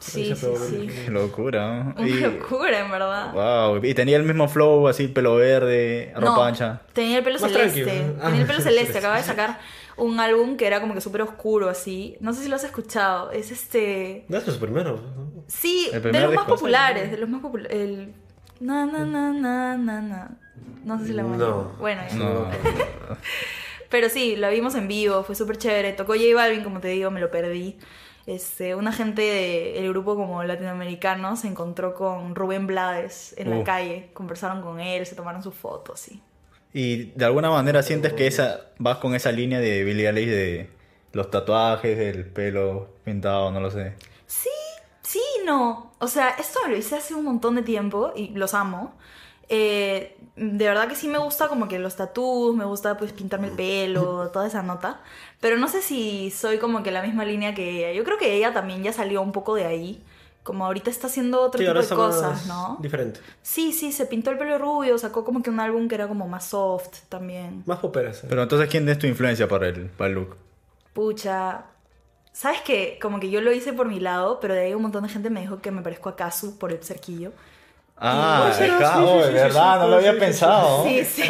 Sí, 0.01 0.33
sí, 0.35 0.47
sí. 0.71 0.89
Qué 1.05 1.11
locura. 1.11 1.83
¿no? 1.85 1.95
Una 1.99 2.09
Y, 2.09 2.13
locura, 2.21 2.79
en 2.85 2.91
verdad. 2.91 3.33
wow. 3.33 3.85
Y 3.85 3.95
tenía 3.95 4.17
el 4.17 4.23
mismo 4.23 4.49
flow, 4.49 4.87
así, 4.89 5.09
pelo 5.09 5.35
verde, 5.37 6.13
ropa 6.15 6.25
No, 6.37 6.43
ancha. 6.45 6.83
Tenía 6.93 7.19
el 7.19 7.25
pelo 7.25 7.41
Más 7.41 7.51
celeste. 7.51 7.83
tranquilo. 7.85 8.15
Ah, 8.21 8.27
Tenía 8.27 8.41
el 8.43 8.47
pelo 8.47 8.61
celeste. 8.61 8.69
celeste. 8.93 8.99
Acaba 8.99 9.17
de 9.17 9.23
sacar 9.25 9.59
un 9.97 10.21
álbum 10.21 10.57
que 10.57 10.67
era 10.69 10.81
como 10.81 10.95
que 10.95 11.01
súper 11.01 11.23
oscuro, 11.23 11.69
así. 11.69 12.17
No 12.21 12.33
sé 12.33 12.45
si 12.45 12.49
lo 12.49 12.55
has 12.57 12.65
escuchado. 12.65 13.33
Es 13.33 13.51
este. 13.51 14.25
No 14.29 14.39
es 14.39 14.45
su 14.45 14.59
primero. 14.61 15.01
Sí, 15.49 15.87
El 15.87 15.95
de 15.95 16.01
primer 16.01 16.23
los 16.27 16.35
más 16.35 16.45
populares. 16.47 17.11
De 17.11 17.17
los 17.19 17.29
más 17.29 17.41
populares. 17.43 17.77
El. 17.77 18.15
Na, 18.61 18.87
na, 18.87 19.05
na, 19.05 19.33
na, 19.33 19.77
na, 19.77 20.01
na. 20.01 20.31
No 20.85 20.99
sé 21.01 21.07
si 21.09 21.13
la 21.13 21.23
No. 21.25 21.73
Bueno, 21.81 22.03
ya. 22.09 22.15
No. 22.17 22.47
Pero 23.91 24.09
sí, 24.11 24.37
la 24.37 24.51
vimos 24.51 24.75
en 24.75 24.87
vivo, 24.87 25.23
fue 25.25 25.35
súper 25.35 25.57
chévere. 25.57 25.93
Tocó 25.95 26.13
J 26.13 26.25
Balvin, 26.35 26.63
como 26.63 26.81
te 26.81 26.89
digo, 26.89 27.11
me 27.11 27.21
lo 27.21 27.31
perdí. 27.31 27.79
Este, 28.29 28.75
una 28.75 28.93
gente 28.93 29.23
del 29.23 29.89
grupo 29.89 30.15
como 30.15 30.43
latinoamericano 30.45 31.35
se 31.37 31.49
encontró 31.49 31.95
con 31.95 32.35
Rubén 32.35 32.67
Blades 32.67 33.35
en 33.39 33.49
Uh. 33.49 33.59
la 33.59 33.65
calle, 33.65 34.11
conversaron 34.13 34.61
con 34.61 34.81
él, 34.81 35.07
se 35.07 35.17
tomaron 35.17 35.43
sus 35.43 35.55
fotos, 35.55 35.99
sí. 36.01 36.21
Y 36.73 37.07
de 37.13 37.25
alguna 37.25 37.51
manera 37.51 37.83
sientes 37.83 38.13
que 38.13 38.27
esa 38.27 38.67
vas 38.79 38.99
con 38.99 39.15
esa 39.15 39.33
línea 39.33 39.61
de 39.61 39.83
Billie 39.85 40.09
Eilish 40.09 40.29
de 40.29 40.71
los 41.13 41.31
tatuajes, 41.31 41.99
el 41.99 42.27
pelo 42.27 42.89
pintado, 43.05 43.51
no 43.51 43.61
lo 43.61 43.71
sé. 43.71 43.95
Sí, 44.27 44.51
sí, 45.03 45.21
y 45.43 45.47
no. 45.47 45.93
O 45.99 46.09
sea, 46.09 46.31
esto 46.39 46.61
me 46.65 46.71
lo 46.73 46.77
hice 46.77 46.97
hace 46.97 47.15
un 47.15 47.25
montón 47.25 47.55
de 47.57 47.63
tiempo 47.63 48.13
y 48.15 48.29
los 48.35 48.55
amo. 48.55 48.95
Eh, 49.49 50.17
de 50.37 50.65
verdad 50.67 50.89
que 50.89 50.95
sí 50.95 51.09
me 51.09 51.19
gusta 51.19 51.49
como 51.49 51.69
que 51.69 51.79
los 51.79 51.97
tatús, 51.97 52.55
me 52.55 52.65
gusta 52.65 52.97
pues 52.97 53.13
pintarme 53.13 53.49
el 53.49 53.55
pelo, 53.55 54.29
toda 54.33 54.47
esa 54.47 54.63
nota. 54.63 55.01
Pero 55.41 55.57
no 55.57 55.69
sé 55.69 55.83
si 55.83 56.31
soy 56.31 56.59
como 56.59 56.83
que 56.83 56.91
la 56.91 57.03
misma 57.03 57.25
línea 57.25 57.55
que 57.55 57.71
ella. 57.71 57.93
Yo 57.93 58.05
creo 58.05 58.19
que 58.19 58.35
ella 58.35 58.53
también 58.53 58.83
ya 58.83 58.93
salió 58.93 59.23
un 59.23 59.33
poco 59.33 59.55
de 59.55 59.65
ahí. 59.67 60.03
Como 60.43 60.65
ahorita 60.65 60.89
está 60.89 61.09
haciendo 61.09 61.43
otro 61.43 61.59
Sí, 61.59 61.67
tipo 61.67 61.77
ahora 61.77 61.83
de 61.83 61.95
cosas, 61.95 62.47
¿no? 62.47 62.79
Diferente. 62.81 63.21
Sí, 63.43 63.73
sí, 63.73 63.93
se 63.93 64.07
pintó 64.07 64.31
el 64.31 64.39
pelo 64.39 64.57
rubio, 64.59 64.97
sacó 64.97 65.23
como 65.25 65.43
que 65.43 65.51
un 65.51 65.61
álbum 65.61 65.89
que 65.89 65.95
era 65.97 66.09
como 66.09 66.27
más 66.27 66.47
soft 66.47 67.01
también. 67.11 67.65
Más 67.67 67.81
poperas. 67.81 68.25
Pero 68.27 68.43
entonces, 68.43 68.69
¿quién 68.71 68.89
es 68.89 68.99
tu 68.99 69.07
influencia 69.07 69.47
para 69.47 69.69
el, 69.69 69.91
para 69.91 70.09
el 70.09 70.15
look? 70.15 70.37
Pucha. 70.93 71.67
¿Sabes 72.33 72.61
qué? 72.63 72.99
Como 73.03 73.21
que 73.21 73.31
yo 73.31 73.41
lo 73.41 73.53
hice 73.53 73.73
por 73.73 73.89
mi 73.89 74.01
lado, 74.01 74.39
pero 74.41 74.55
de 74.55 74.61
ahí 74.61 74.75
un 74.75 74.83
montón 74.83 75.03
de 75.03 75.09
gente 75.09 75.29
me 75.31 75.41
dijo 75.41 75.61
que 75.61 75.71
me 75.71 75.83
parezco 75.83 76.09
a 76.09 76.17
Kazu 76.17 76.59
por 76.59 76.73
el 76.73 76.83
cerquillo. 76.85 77.33
Ah, 78.01 78.51
sí, 78.53 78.65
sí, 78.65 78.71
de 78.71 79.27
sí, 79.27 79.33
verdad, 79.33 79.81
no 79.81 79.89
lo 79.89 79.97
había 79.97 80.19
pensado. 80.19 80.85
sí, 80.85 81.05
sí. 81.05 81.23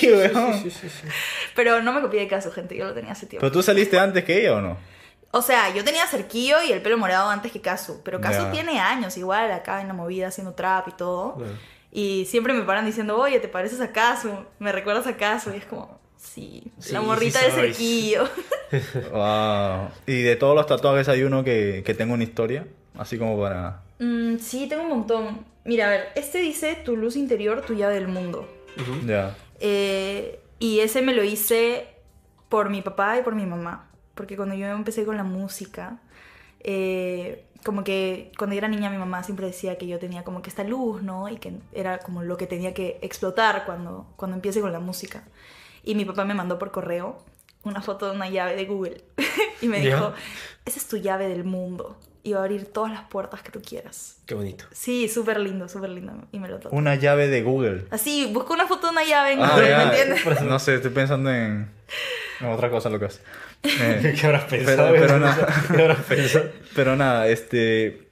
Sí, 0.00 0.10
weón. 0.12 0.62
Sí, 0.62 0.70
sí, 0.70 0.88
sí. 0.88 1.06
Pero 1.54 1.82
no 1.82 1.92
me 1.92 2.00
copié 2.00 2.20
de 2.20 2.28
Kazu, 2.28 2.50
gente, 2.52 2.76
yo 2.76 2.84
lo 2.86 2.94
tenía 2.94 3.12
hace 3.12 3.26
tiempo. 3.26 3.40
¿Pero 3.40 3.52
tú 3.52 3.62
saliste 3.62 3.98
antes 3.98 4.22
que 4.24 4.40
ella 4.40 4.54
o 4.56 4.60
no? 4.60 4.76
O 5.32 5.42
sea, 5.42 5.74
yo 5.74 5.84
tenía 5.84 6.06
cerquillo 6.06 6.62
y 6.62 6.72
el 6.72 6.80
pelo 6.80 6.96
morado 6.96 7.28
antes 7.28 7.50
que 7.52 7.60
Kazu, 7.60 8.00
pero 8.04 8.20
Ya. 8.20 8.50
tiene 8.52 8.78
años 8.80 9.16
igual 9.18 9.50
acá 9.52 9.80
en 9.80 9.88
la 9.88 9.94
movida 9.94 10.28
haciendo 10.28 10.54
trap 10.54 10.88
y 10.88 10.92
todo. 10.92 11.36
Y 11.92 12.26
siempre 12.26 12.52
me 12.52 12.62
paran 12.62 12.86
diciendo, 12.86 13.16
oye, 13.18 13.38
¿te 13.40 13.48
pareces 13.48 13.80
a 13.80 13.92
Kazu? 13.92 14.30
¿Me 14.58 14.70
recuerdas 14.72 15.06
a 15.06 15.16
Kazu? 15.16 15.50
Y 15.54 15.56
es 15.58 15.64
como, 15.66 15.98
sí, 16.16 16.62
Sí, 16.78 16.92
la 16.92 17.00
sí 17.00 17.06
morrita 17.06 17.40
de 17.42 17.50
cerquillo. 17.50 18.28
Wow. 19.12 19.90
Y 20.06 20.22
de 20.22 20.36
todos 20.36 20.54
los 20.54 20.66
tatuajes 20.66 21.08
hay 21.08 21.22
uno 21.22 21.44
que, 21.44 21.82
que 21.84 21.94
tenga 21.94 22.14
una 22.14 22.24
historia, 22.24 22.66
así 22.98 23.18
como 23.18 23.40
para... 23.40 23.82
Mm, 23.98 24.36
sí, 24.38 24.68
tengo 24.68 24.82
un 24.82 24.90
montón. 24.90 25.44
Mira, 25.64 25.86
a 25.86 25.90
ver, 25.90 26.08
este 26.14 26.38
dice 26.38 26.76
tu 26.84 26.96
luz 26.96 27.16
interior, 27.16 27.62
tu 27.62 27.74
llave 27.74 27.94
del 27.94 28.08
mundo. 28.08 28.48
Ya. 29.06 29.36
Eh, 29.60 30.40
y 30.58 30.80
ese 30.80 31.02
me 31.02 31.14
lo 31.14 31.24
hice 31.24 31.88
por 32.48 32.70
mi 32.70 32.82
papá 32.82 33.18
y 33.18 33.22
por 33.22 33.34
mi 33.34 33.46
mamá. 33.46 33.90
Porque 34.14 34.36
cuando 34.36 34.54
yo 34.54 34.66
empecé 34.68 35.04
con 35.04 35.16
la 35.16 35.24
música, 35.24 36.00
eh, 36.60 37.44
como 37.64 37.84
que 37.84 38.32
cuando 38.38 38.54
yo 38.54 38.58
era 38.58 38.68
niña 38.68 38.90
mi 38.90 38.96
mamá 38.96 39.22
siempre 39.22 39.46
decía 39.46 39.76
que 39.76 39.86
yo 39.86 39.98
tenía 39.98 40.24
como 40.24 40.40
que 40.40 40.50
esta 40.50 40.64
luz, 40.64 41.02
¿no? 41.02 41.28
Y 41.28 41.36
que 41.36 41.58
era 41.72 41.98
como 41.98 42.22
lo 42.22 42.36
que 42.36 42.46
tenía 42.46 42.72
que 42.74 42.98
explotar 43.02 43.64
cuando, 43.66 44.06
cuando 44.16 44.36
empiece 44.36 44.60
con 44.60 44.72
la 44.72 44.80
música. 44.80 45.24
Y 45.82 45.94
mi 45.94 46.04
papá 46.04 46.24
me 46.24 46.34
mandó 46.34 46.58
por 46.58 46.70
correo 46.70 47.18
una 47.64 47.82
foto 47.82 48.06
de 48.08 48.16
una 48.16 48.30
llave 48.30 48.56
de 48.56 48.64
Google. 48.64 49.04
y 49.60 49.68
me 49.68 49.80
dijo, 49.80 50.12
esa 50.64 50.78
es 50.78 50.86
tu 50.86 50.96
llave 50.96 51.28
del 51.28 51.44
mundo. 51.44 51.96
Y 52.26 52.32
va 52.32 52.40
a 52.40 52.42
abrir 52.42 52.66
todas 52.66 52.90
las 52.90 53.02
puertas 53.02 53.40
que 53.42 53.52
tú 53.52 53.62
quieras. 53.62 54.16
Qué 54.26 54.34
bonito. 54.34 54.64
Sí, 54.72 55.08
súper 55.08 55.38
lindo, 55.38 55.68
súper 55.68 55.90
lindo. 55.90 56.12
Y 56.32 56.40
me 56.40 56.48
lo 56.48 56.56
tatué. 56.58 56.76
Una 56.76 56.96
llave 56.96 57.28
de 57.28 57.42
Google. 57.42 57.84
Así, 57.90 58.26
busco 58.32 58.52
una 58.54 58.66
foto 58.66 58.88
de 58.88 58.92
una 58.94 59.04
llave 59.04 59.32
en 59.34 59.42
Ah, 59.42 59.50
Google, 59.52 59.68
ya. 59.68 59.76
¿me 59.78 59.84
entiendes? 59.84 60.42
No 60.42 60.58
sé, 60.58 60.74
estoy 60.74 60.90
pensando 60.90 61.30
en, 61.32 61.70
en 62.40 62.46
otra 62.48 62.68
cosa, 62.68 62.88
Lucas. 62.90 63.20
Eh, 63.62 64.16
¿Qué 64.20 64.26
habrás 64.26 64.44
pensado? 64.46 64.90
Pero- 64.92 65.06
pero 65.06 65.18
nada. 65.20 65.46
¿Qué 65.76 65.82
habrás 65.82 66.00
pensado? 66.00 66.50
pero 66.74 66.96
nada, 66.96 67.28
este... 67.28 68.08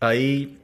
Ahí 0.00 0.58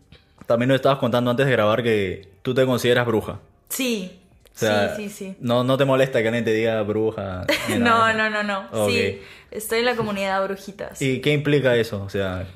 también 0.47 0.69
nos 0.69 0.77
estabas 0.77 0.99
contando 0.99 1.31
antes 1.31 1.45
de 1.45 1.53
grabar 1.53 1.83
que 1.83 2.27
tú 2.43 2.55
te 2.55 2.65
consideras 2.65 3.07
bruja. 3.07 3.39
Sí, 3.69 4.19
O 4.55 4.59
sea, 4.59 4.97
sí, 4.97 5.11
sí, 5.11 5.15
sí. 5.27 5.37
No, 5.41 5.63
no 5.63 5.77
te 5.77 5.85
molesta 5.85 6.23
que 6.23 6.29
alguien 6.29 6.45
te 6.45 6.53
diga 6.55 6.81
bruja. 6.83 7.45
No, 7.79 8.13
no, 8.15 8.31
no, 8.31 8.43
no. 8.43 8.89
Sí, 8.89 9.21
estoy 9.51 9.81
en 9.81 9.85
la 9.85 9.95
comunidad 9.95 10.41
de 10.41 10.47
brujitas. 10.49 11.03
¿Y 11.03 11.21
qué 11.21 11.33
implica 11.33 11.77
eso? 11.77 12.03
O 12.03 12.09
sea, 12.09 12.47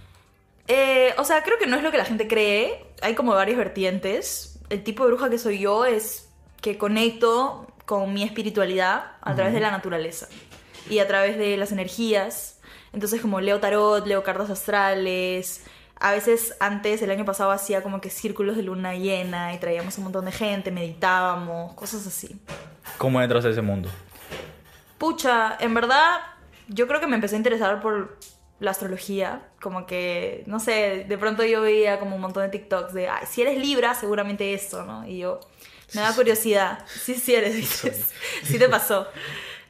Eh, 0.69 1.15
o 1.19 1.25
sea, 1.25 1.43
creo 1.43 1.59
que 1.59 1.67
no 1.67 1.77
es 1.77 1.83
lo 1.83 1.91
que 1.91 1.99
la 1.99 2.05
gente 2.05 2.29
cree. 2.29 2.87
Hay 3.03 3.15
como 3.15 3.33
varias 3.35 3.59
vertientes. 3.59 4.59
El 4.71 4.83
tipo 4.83 5.05
de 5.05 5.11
bruja 5.11 5.29
que 5.29 5.39
soy 5.39 5.59
yo 5.59 5.85
es 5.85 6.29
que 6.61 6.79
conecto 6.79 7.67
con 7.85 8.13
mi 8.15 8.23
espiritualidad 8.23 9.17
a 9.21 9.35
través 9.35 9.53
de 9.53 9.61
la 9.61 9.71
naturaleza. 9.71 10.29
y 10.91 10.99
a 10.99 11.07
través 11.07 11.39
de 11.39 11.57
las 11.57 11.73
energías. 11.73 12.59
Entonces 12.93 13.21
como 13.21 13.41
leo 13.41 13.61
tarot, 13.61 14.07
leo 14.07 14.23
cartas 14.23 14.51
astrales. 14.51 15.65
A 15.97 16.11
veces 16.11 16.57
antes, 16.59 17.01
el 17.03 17.11
año 17.13 17.25
pasado, 17.25 17.53
hacía 17.53 17.83
como 17.83 18.01
que 18.01 18.11
círculos 18.11 18.57
de 18.57 18.65
luna 18.65 18.95
llena 18.95 19.55
y 19.55 19.59
traíamos 19.59 19.97
un 19.99 20.05
montón 20.05 20.25
de 20.25 20.33
gente, 20.33 20.73
meditábamos, 20.73 21.75
cosas 21.75 22.05
así. 22.07 22.41
¿Cómo 22.99 23.23
entras 23.23 23.45
a 23.45 23.51
ese 23.51 23.63
mundo? 23.63 23.89
Pucha, 24.99 25.57
en 25.61 25.75
verdad, 25.75 26.19
yo 26.67 26.89
creo 26.89 26.99
que 26.99 27.07
me 27.07 27.15
empecé 27.15 27.37
a 27.37 27.39
interesar 27.39 27.81
por 27.81 28.19
la 28.63 28.71
astrología. 28.71 29.43
Como 29.61 29.87
que, 29.87 30.45
no 30.47 30.61
sé, 30.61 31.05
de 31.09 31.19
pronto 31.19 31.45
yo 31.45 31.61
veía 31.61 31.99
como 31.99 32.17
un 32.17 32.23
montón 32.23 32.45
de 32.45 32.49
TikToks 32.49 32.95
de, 32.95 33.09
Ay, 33.09 33.27
si 33.29 33.43
eres 33.43 33.59
Libra, 33.59 33.95
seguramente 33.95 34.55
esto, 34.55 34.85
¿no? 34.85 35.07
Y 35.07 35.19
yo, 35.19 35.41
me 35.95 36.01
da 36.01 36.15
curiosidad. 36.15 36.85
Sí, 36.87 37.15
sí 37.15 37.35
eres, 37.35 37.55
dices. 37.57 38.11
Sí 38.45 38.59
te 38.59 38.69
pasó. 38.69 39.07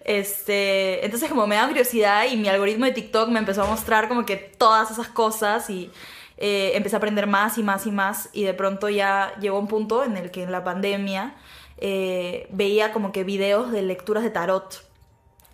Este, 0.05 1.05
entonces 1.05 1.29
como 1.29 1.47
me 1.47 1.55
da 1.55 1.67
curiosidad 1.69 2.25
y 2.31 2.37
mi 2.37 2.49
algoritmo 2.49 2.87
de 2.87 2.93
TikTok 2.93 3.29
me 3.29 3.39
empezó 3.39 3.63
a 3.63 3.67
mostrar 3.67 4.09
como 4.09 4.27
que 4.27 4.37
todas 4.37 4.91
esas 4.91 5.07
cosas 5.07 5.71
y 5.71 5.93
eh, 6.39 6.73
empecé 6.75 6.97
a 6.97 6.99
aprender 6.99 7.29
más 7.29 7.57
y 7.57 7.63
más 7.63 7.87
y 7.87 7.93
más 7.93 8.29
y 8.33 8.43
de 8.43 8.53
pronto 8.53 8.89
ya 8.89 9.33
llegó 9.41 9.61
un 9.61 9.69
punto 9.69 10.03
en 10.03 10.17
el 10.17 10.33
que 10.33 10.43
en 10.43 10.51
la 10.51 10.65
pandemia 10.65 11.37
eh, 11.79 12.49
veía 12.51 12.93
como 12.93 13.13
que 13.13 13.23
videos 13.23 13.71
de 13.71 13.83
lecturas 13.83 14.25
de 14.25 14.31
tarot 14.31 14.85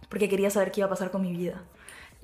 porque 0.09 0.31
quería 0.31 0.49
saber 0.49 0.73
qué 0.73 0.81
iba 0.81 0.87
a 0.87 0.91
pasar 0.91 1.11
con 1.11 1.21
mi 1.21 1.33
vida. 1.37 1.63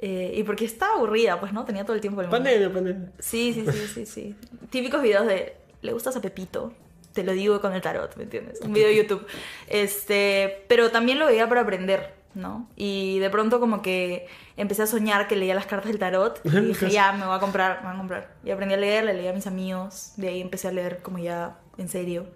Eh, 0.07 0.35
y 0.37 0.43
porque 0.43 0.67
estaba 0.67 0.97
aburrida, 0.97 1.41
pues, 1.41 1.55
¿no? 1.55 1.65
Tenía 1.65 1.83
todo 1.83 1.95
el 1.95 2.03
tiempo 2.03 2.21
del 2.21 2.29
mundo. 2.29 2.45
Pandemia, 2.45 2.71
pandemia. 2.71 3.09
Sí, 3.19 3.55
sí, 3.55 3.65
sí, 3.73 3.89
sí, 3.89 4.05
sí. 4.05 4.37
Típicos 4.71 5.01
videos 5.01 5.27
de, 5.27 5.57
¿le 5.81 5.93
gustas 5.95 6.15
a 6.15 6.21
Pepito? 6.21 6.75
Te 7.15 7.25
lo 7.25 7.33
digo 7.33 7.63
con 7.63 7.73
el 7.73 7.81
tarot, 7.81 8.15
¿me 8.17 8.25
entiendes? 8.25 8.61
Un 8.61 8.75
video 8.75 8.89
de 8.89 8.97
YouTube. 8.97 9.27
Este, 9.67 10.67
pero 10.69 10.91
también 10.91 11.19
lo 11.19 11.25
veía 11.25 11.49
para 11.49 11.63
aprender, 11.63 12.13
¿no? 12.35 12.69
Y 12.77 13.19
de 13.21 13.31
pronto 13.31 13.61
como 13.61 13.81
que 13.81 14.27
empecé 14.59 14.83
a 14.83 14.87
soñar 14.87 15.27
que 15.27 15.37
leía 15.37 15.55
las 15.55 15.65
cartas 15.65 15.91
del 15.91 15.99
tarot 15.99 16.39
y 16.45 16.51
dije, 16.61 16.91
ya, 16.91 17.13
me 17.13 17.25
voy 17.25 17.37
a 17.37 17.39
comprar, 17.39 17.79
me 17.79 17.87
voy 17.87 17.95
a 17.95 17.99
comprar. 17.99 18.35
Y 18.45 18.51
aprendí 18.51 18.75
a 18.75 18.77
leer, 18.77 19.05
le 19.05 19.15
leí 19.15 19.29
a 19.29 19.33
mis 19.33 19.47
amigos, 19.47 20.13
de 20.19 20.29
ahí 20.29 20.43
empecé 20.43 20.69
a 20.69 20.73
leer 20.73 21.01
como 21.01 21.19
ya 21.19 21.57
en 21.79 21.89
serio. 21.89 22.27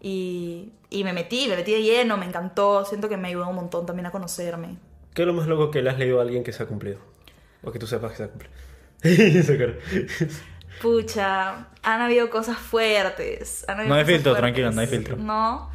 Y, 0.00 0.72
y 0.90 1.04
me 1.04 1.12
metí, 1.12 1.46
me 1.46 1.54
metí 1.54 1.74
de 1.74 1.82
lleno, 1.84 2.16
me 2.16 2.26
encantó, 2.26 2.84
siento 2.84 3.08
que 3.08 3.16
me 3.16 3.28
ayudó 3.28 3.48
un 3.48 3.54
montón 3.54 3.86
también 3.86 4.06
a 4.06 4.10
conocerme. 4.10 4.78
¿Qué 5.14 5.22
es 5.22 5.26
lo 5.26 5.32
más 5.34 5.46
loco 5.46 5.70
que 5.70 5.80
le 5.82 5.90
has 5.90 5.98
leído 5.98 6.18
a 6.18 6.22
alguien 6.22 6.42
que 6.44 6.52
se 6.52 6.62
ha 6.62 6.66
cumplido? 6.66 6.98
O 7.62 7.72
que 7.72 7.78
tú 7.78 7.86
sepas 7.86 8.10
que 8.12 8.16
se 8.18 8.24
ha 8.24 8.28
cumplido. 8.28 8.52
Pucha, 10.82 11.68
han 11.82 12.00
habido 12.00 12.30
cosas 12.30 12.58
fuertes. 12.58 13.64
han 13.68 13.78
habido 13.80 13.88
No 13.88 13.94
hay 13.94 14.02
cosas 14.02 14.14
filtro, 14.14 14.32
fuertes. 14.32 14.40
tranquila, 14.42 14.70
no 14.72 14.80
hay 14.80 14.86
filtro. 14.86 15.16
No. 15.16 15.70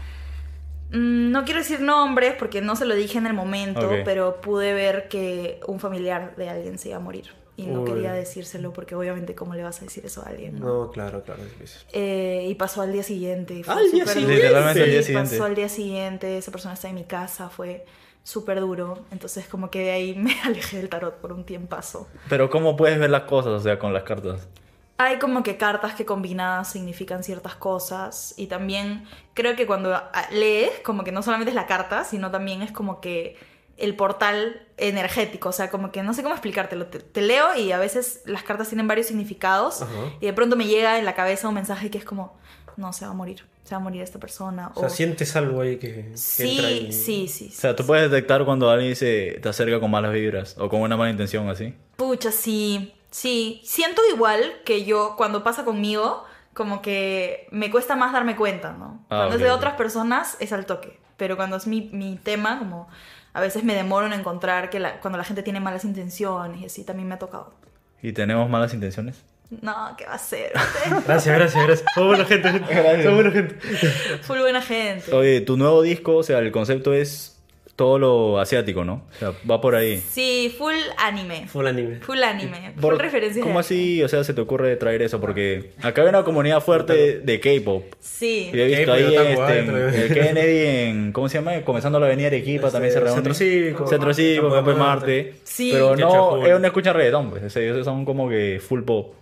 Mm, 0.91 1.31
No 1.31 1.45
quiero 1.45 1.59
decir 1.59 1.79
nombres 1.81 2.33
porque 2.37 2.61
no 2.61 2.75
se 2.75 2.85
lo 2.85 2.95
dije 2.95 3.17
en 3.17 3.27
el 3.27 3.33
momento, 3.33 3.89
pero 4.03 4.41
pude 4.41 4.73
ver 4.73 5.07
que 5.07 5.59
un 5.67 5.79
familiar 5.79 6.35
de 6.35 6.49
alguien 6.49 6.77
se 6.77 6.89
iba 6.89 6.97
a 6.97 7.01
morir. 7.01 7.25
Y 7.55 7.67
no 7.67 7.81
Uy. 7.81 7.91
quería 7.91 8.13
decírselo 8.13 8.71
porque 8.71 8.95
obviamente 8.95 9.35
cómo 9.35 9.53
le 9.53 9.63
vas 9.63 9.81
a 9.81 9.85
decir 9.85 10.05
eso 10.05 10.23
a 10.25 10.29
alguien, 10.29 10.59
¿no? 10.59 10.65
No, 10.85 10.91
claro, 10.91 11.23
claro. 11.23 11.43
es 11.43 11.49
difícil. 11.51 11.81
Eh, 11.91 12.45
y 12.49 12.55
pasó 12.55 12.81
al 12.81 12.93
día 12.93 13.03
siguiente. 13.03 13.63
Al 13.67 13.91
día 13.91 14.05
súper 14.05 14.07
siguiente. 14.07 14.21
duro. 14.21 14.33
Literalmente 14.35 14.83
al 14.83 14.89
día 14.91 15.03
siguiente. 15.03 15.29
Pasó 15.31 15.43
al 15.43 15.55
día 15.55 15.69
siguiente, 15.69 16.37
esa 16.37 16.51
persona 16.51 16.73
está 16.75 16.87
en 16.87 16.95
mi 16.95 17.03
casa, 17.03 17.49
fue 17.49 17.85
súper 18.29 18.59
duro. 18.59 18.99
Entonces 19.11 19.47
como 19.47 19.69
que 19.69 19.79
de 19.79 19.91
ahí 19.91 20.15
me 20.17 20.39
alejé 20.41 20.77
del 20.77 20.89
tarot 20.89 21.15
por 21.15 21.33
un 21.33 21.43
tiempazo. 21.43 22.07
Pero 22.29 22.49
¿cómo 22.49 22.75
puedes 22.75 22.99
ver 22.99 23.09
las 23.09 23.23
cosas, 23.23 23.51
o 23.51 23.59
sea, 23.59 23.79
con 23.79 23.93
las 23.93 24.03
cartas? 24.03 24.47
Hay 24.97 25.17
como 25.17 25.43
que 25.43 25.55
cartas 25.55 25.93
que 25.95 26.05
combinadas 26.05 26.71
significan 26.71 27.23
ciertas 27.23 27.55
cosas 27.55 28.33
y 28.35 28.47
también 28.47 29.05
creo 29.33 29.55
que 29.55 29.65
cuando 29.65 29.97
lees, 30.31 30.79
como 30.83 31.05
que 31.05 31.13
no 31.13 31.23
solamente 31.23 31.51
es 31.51 31.55
la 31.55 31.67
carta, 31.67 32.03
sino 32.03 32.31
también 32.31 32.61
es 32.61 32.73
como 32.73 32.99
que 32.99 33.37
el 33.77 33.95
portal 33.95 34.67
energético, 34.75 35.49
o 35.49 35.51
sea, 35.53 35.69
como 35.69 35.93
que 35.93 36.03
no 36.03 36.13
sé 36.13 36.21
cómo 36.21 36.35
explicártelo, 36.35 36.87
te, 36.87 36.99
te 36.99 37.21
leo 37.21 37.55
y 37.55 37.71
a 37.71 37.77
veces 37.77 38.23
las 38.25 38.43
cartas 38.43 38.67
tienen 38.67 38.89
varios 38.89 39.07
significados 39.07 39.81
Ajá. 39.81 39.93
y 40.19 40.25
de 40.25 40.33
pronto 40.33 40.57
me 40.57 40.65
llega 40.65 40.99
en 40.99 41.05
la 41.05 41.15
cabeza 41.15 41.47
un 41.47 41.55
mensaje 41.55 41.89
que 41.89 41.97
es 41.97 42.03
como, 42.03 42.37
no, 42.79 42.93
se 42.93 43.05
va 43.05 43.11
a 43.11 43.13
morir, 43.13 43.43
se 43.63 43.75
va 43.75 43.77
a 43.77 43.83
morir 43.83 44.01
esta 44.01 44.17
persona. 44.19 44.71
O 44.75 44.79
sea, 44.79 44.89
sientes 44.89 45.35
algo 45.35 45.61
ahí 45.61 45.77
que, 45.77 46.13
que 46.37 46.49
entra 46.51 46.69
sí, 46.69 46.87
y... 46.89 46.93
sí, 46.93 47.27
sí, 47.27 47.47
O 47.49 47.55
sea, 47.55 47.75
tú 47.75 47.85
puedes 47.85 48.09
detectar 48.09 48.43
cuando 48.45 48.69
alguien 48.69 48.95
se 48.95 49.39
te 49.41 49.49
acerca 49.49 49.79
con 49.79 49.91
malas 49.91 50.13
vibras 50.13 50.55
o 50.57 50.69
con 50.69 50.81
una 50.81 50.97
mala 50.97 51.11
intención 51.11 51.49
así. 51.49 51.73
Pucha, 51.97 52.31
sí, 52.31 52.93
sí. 53.11 53.61
Siento 53.63 54.01
igual 54.13 54.61
que 54.65 54.85
yo 54.85 55.15
cuando 55.17 55.43
pasa 55.43 55.65
conmigo, 55.65 56.23
como 56.53 56.81
que 56.81 57.47
me 57.51 57.69
cuesta 57.69 57.95
más 57.95 58.11
darme 58.13 58.35
cuenta, 58.35 58.73
¿no? 58.73 59.03
Ah, 59.09 59.17
cuando 59.17 59.27
ok, 59.27 59.33
es 59.35 59.41
de 59.41 59.51
ok. 59.51 59.57
otras 59.57 59.73
personas 59.75 60.37
es 60.39 60.51
al 60.53 60.65
toque. 60.65 60.99
Pero 61.17 61.35
cuando 61.35 61.57
es 61.57 61.67
mi, 61.67 61.89
mi 61.91 62.15
tema, 62.17 62.57
como 62.59 62.87
a 63.33 63.41
veces 63.41 63.63
me 63.63 63.75
demoro 63.75 64.07
en 64.07 64.13
encontrar 64.13 64.69
que 64.69 64.79
la- 64.79 64.99
cuando 65.01 65.17
la 65.17 65.23
gente 65.23 65.43
tiene 65.43 65.59
malas 65.59 65.83
intenciones 65.85 66.61
y 66.61 66.65
así 66.65 66.83
también 66.83 67.07
me 67.07 67.15
ha 67.15 67.19
tocado. 67.19 67.53
¿Y 68.01 68.13
tenemos 68.13 68.49
malas 68.49 68.73
intenciones? 68.73 69.21
No, 69.61 69.95
¿qué 69.97 70.05
va 70.05 70.13
a 70.13 70.17
ser? 70.19 70.51
Gracias, 71.07 71.35
gracias, 71.35 71.65
gracias. 71.65 71.83
Somos 71.95 72.09
buena 72.09 72.25
gente. 72.25 72.51
Gracias. 72.69 73.03
Somos 73.03 73.15
buena 73.23 73.31
gente. 73.31 73.55
Full 74.21 74.39
buena 74.39 74.61
gente. 74.61 75.11
Oye, 75.15 75.41
tu 75.41 75.57
nuevo 75.57 75.81
disco, 75.81 76.17
o 76.17 76.23
sea, 76.23 76.37
el 76.39 76.51
concepto 76.51 76.93
es 76.93 77.35
todo 77.75 77.97
lo 77.97 78.39
asiático, 78.39 78.83
¿no? 78.83 79.05
O 79.09 79.17
sea, 79.17 79.31
va 79.49 79.59
por 79.61 79.73
ahí. 79.73 79.97
Sí, 80.07 80.53
full 80.55 80.75
anime. 80.97 81.47
Full 81.47 81.65
anime. 81.65 81.95
Full 82.01 82.21
anime. 82.21 82.73
Full 82.73 82.81
Por- 82.81 82.97
referencias. 83.01 83.41
¿Cómo 83.41 83.55
de 83.55 83.61
así, 83.61 84.03
o 84.03 84.07
sea, 84.09 84.23
se 84.25 84.33
te 84.33 84.41
ocurre 84.41 84.75
traer 84.75 85.01
eso? 85.01 85.19
Porque 85.21 85.71
acá 85.81 86.01
hay 86.01 86.09
una 86.09 86.23
comunidad 86.23 86.61
fuerte 86.61 87.19
de 87.21 87.39
K-pop. 87.39 87.85
Sí. 88.01 88.51
Yo 88.53 88.63
he 88.63 88.67
visto 88.67 88.91
ahí 88.91 89.15
este, 89.15 89.59
en 89.59 89.69
el 89.69 90.13
Kennedy 90.13 90.65
en, 90.67 91.11
¿cómo 91.13 91.29
se 91.29 91.37
llama? 91.37 91.61
Comenzando 91.61 91.99
la 92.01 92.07
avenida 92.07 92.27
Arequipa 92.27 92.67
Este, 92.67 92.73
también 92.73 92.93
se 92.93 92.99
reúne. 92.99 93.15
Centro 93.15 93.33
Cívico. 93.33 93.87
Centro 93.87 94.13
Cívico, 94.13 94.51
Campo 94.51 94.71
de 94.71 94.77
Marte. 94.77 95.33
Sí. 95.45 95.69
Pero 95.71 95.95
no, 95.95 96.45
ellos 96.45 96.59
no 96.59 96.67
escuchan 96.67 96.93
reggaetón, 96.93 97.29
pues. 97.31 97.43
o 97.45 97.49
sea, 97.49 97.63
ellos 97.63 97.85
son 97.85 98.03
como 98.05 98.29
que 98.29 98.61
full 98.61 98.81
pop. 98.83 99.15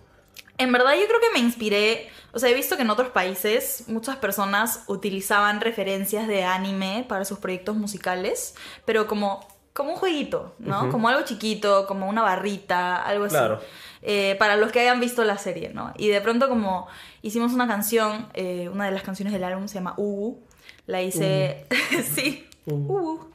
En 0.58 0.72
verdad 0.72 0.94
yo 0.94 1.06
creo 1.06 1.20
que 1.20 1.30
me 1.32 1.38
inspiré, 1.38 2.08
o 2.32 2.38
sea, 2.38 2.50
he 2.50 2.54
visto 2.54 2.76
que 2.76 2.82
en 2.82 2.90
otros 2.90 3.10
países 3.10 3.84
muchas 3.86 4.16
personas 4.16 4.82
utilizaban 4.88 5.60
referencias 5.60 6.26
de 6.26 6.44
anime 6.44 7.06
para 7.08 7.24
sus 7.24 7.38
proyectos 7.38 7.76
musicales, 7.76 8.54
pero 8.84 9.06
como, 9.06 9.46
como 9.72 9.92
un 9.92 9.96
jueguito, 9.96 10.54
¿no? 10.58 10.90
Como 10.90 11.08
algo 11.08 11.24
chiquito, 11.24 11.86
como 11.86 12.08
una 12.08 12.22
barrita, 12.22 12.96
algo 12.96 13.26
así. 13.26 13.36
Claro. 13.36 13.60
Eh, 14.02 14.36
para 14.38 14.56
los 14.56 14.72
que 14.72 14.80
hayan 14.80 15.00
visto 15.00 15.24
la 15.24 15.38
serie, 15.38 15.70
¿no? 15.70 15.92
Y 15.96 16.08
de 16.08 16.20
pronto 16.20 16.48
como 16.48 16.88
hicimos 17.22 17.52
una 17.52 17.68
canción, 17.68 18.28
eh, 18.34 18.68
una 18.72 18.86
de 18.86 18.92
las 18.92 19.02
canciones 19.02 19.32
del 19.32 19.44
álbum 19.44 19.68
se 19.68 19.74
llama 19.74 19.94
Ubu, 19.96 20.40
la 20.86 21.02
hice, 21.02 21.66
sí, 22.14 22.48
Ubu. 22.66 22.98
Ubu. 22.98 23.30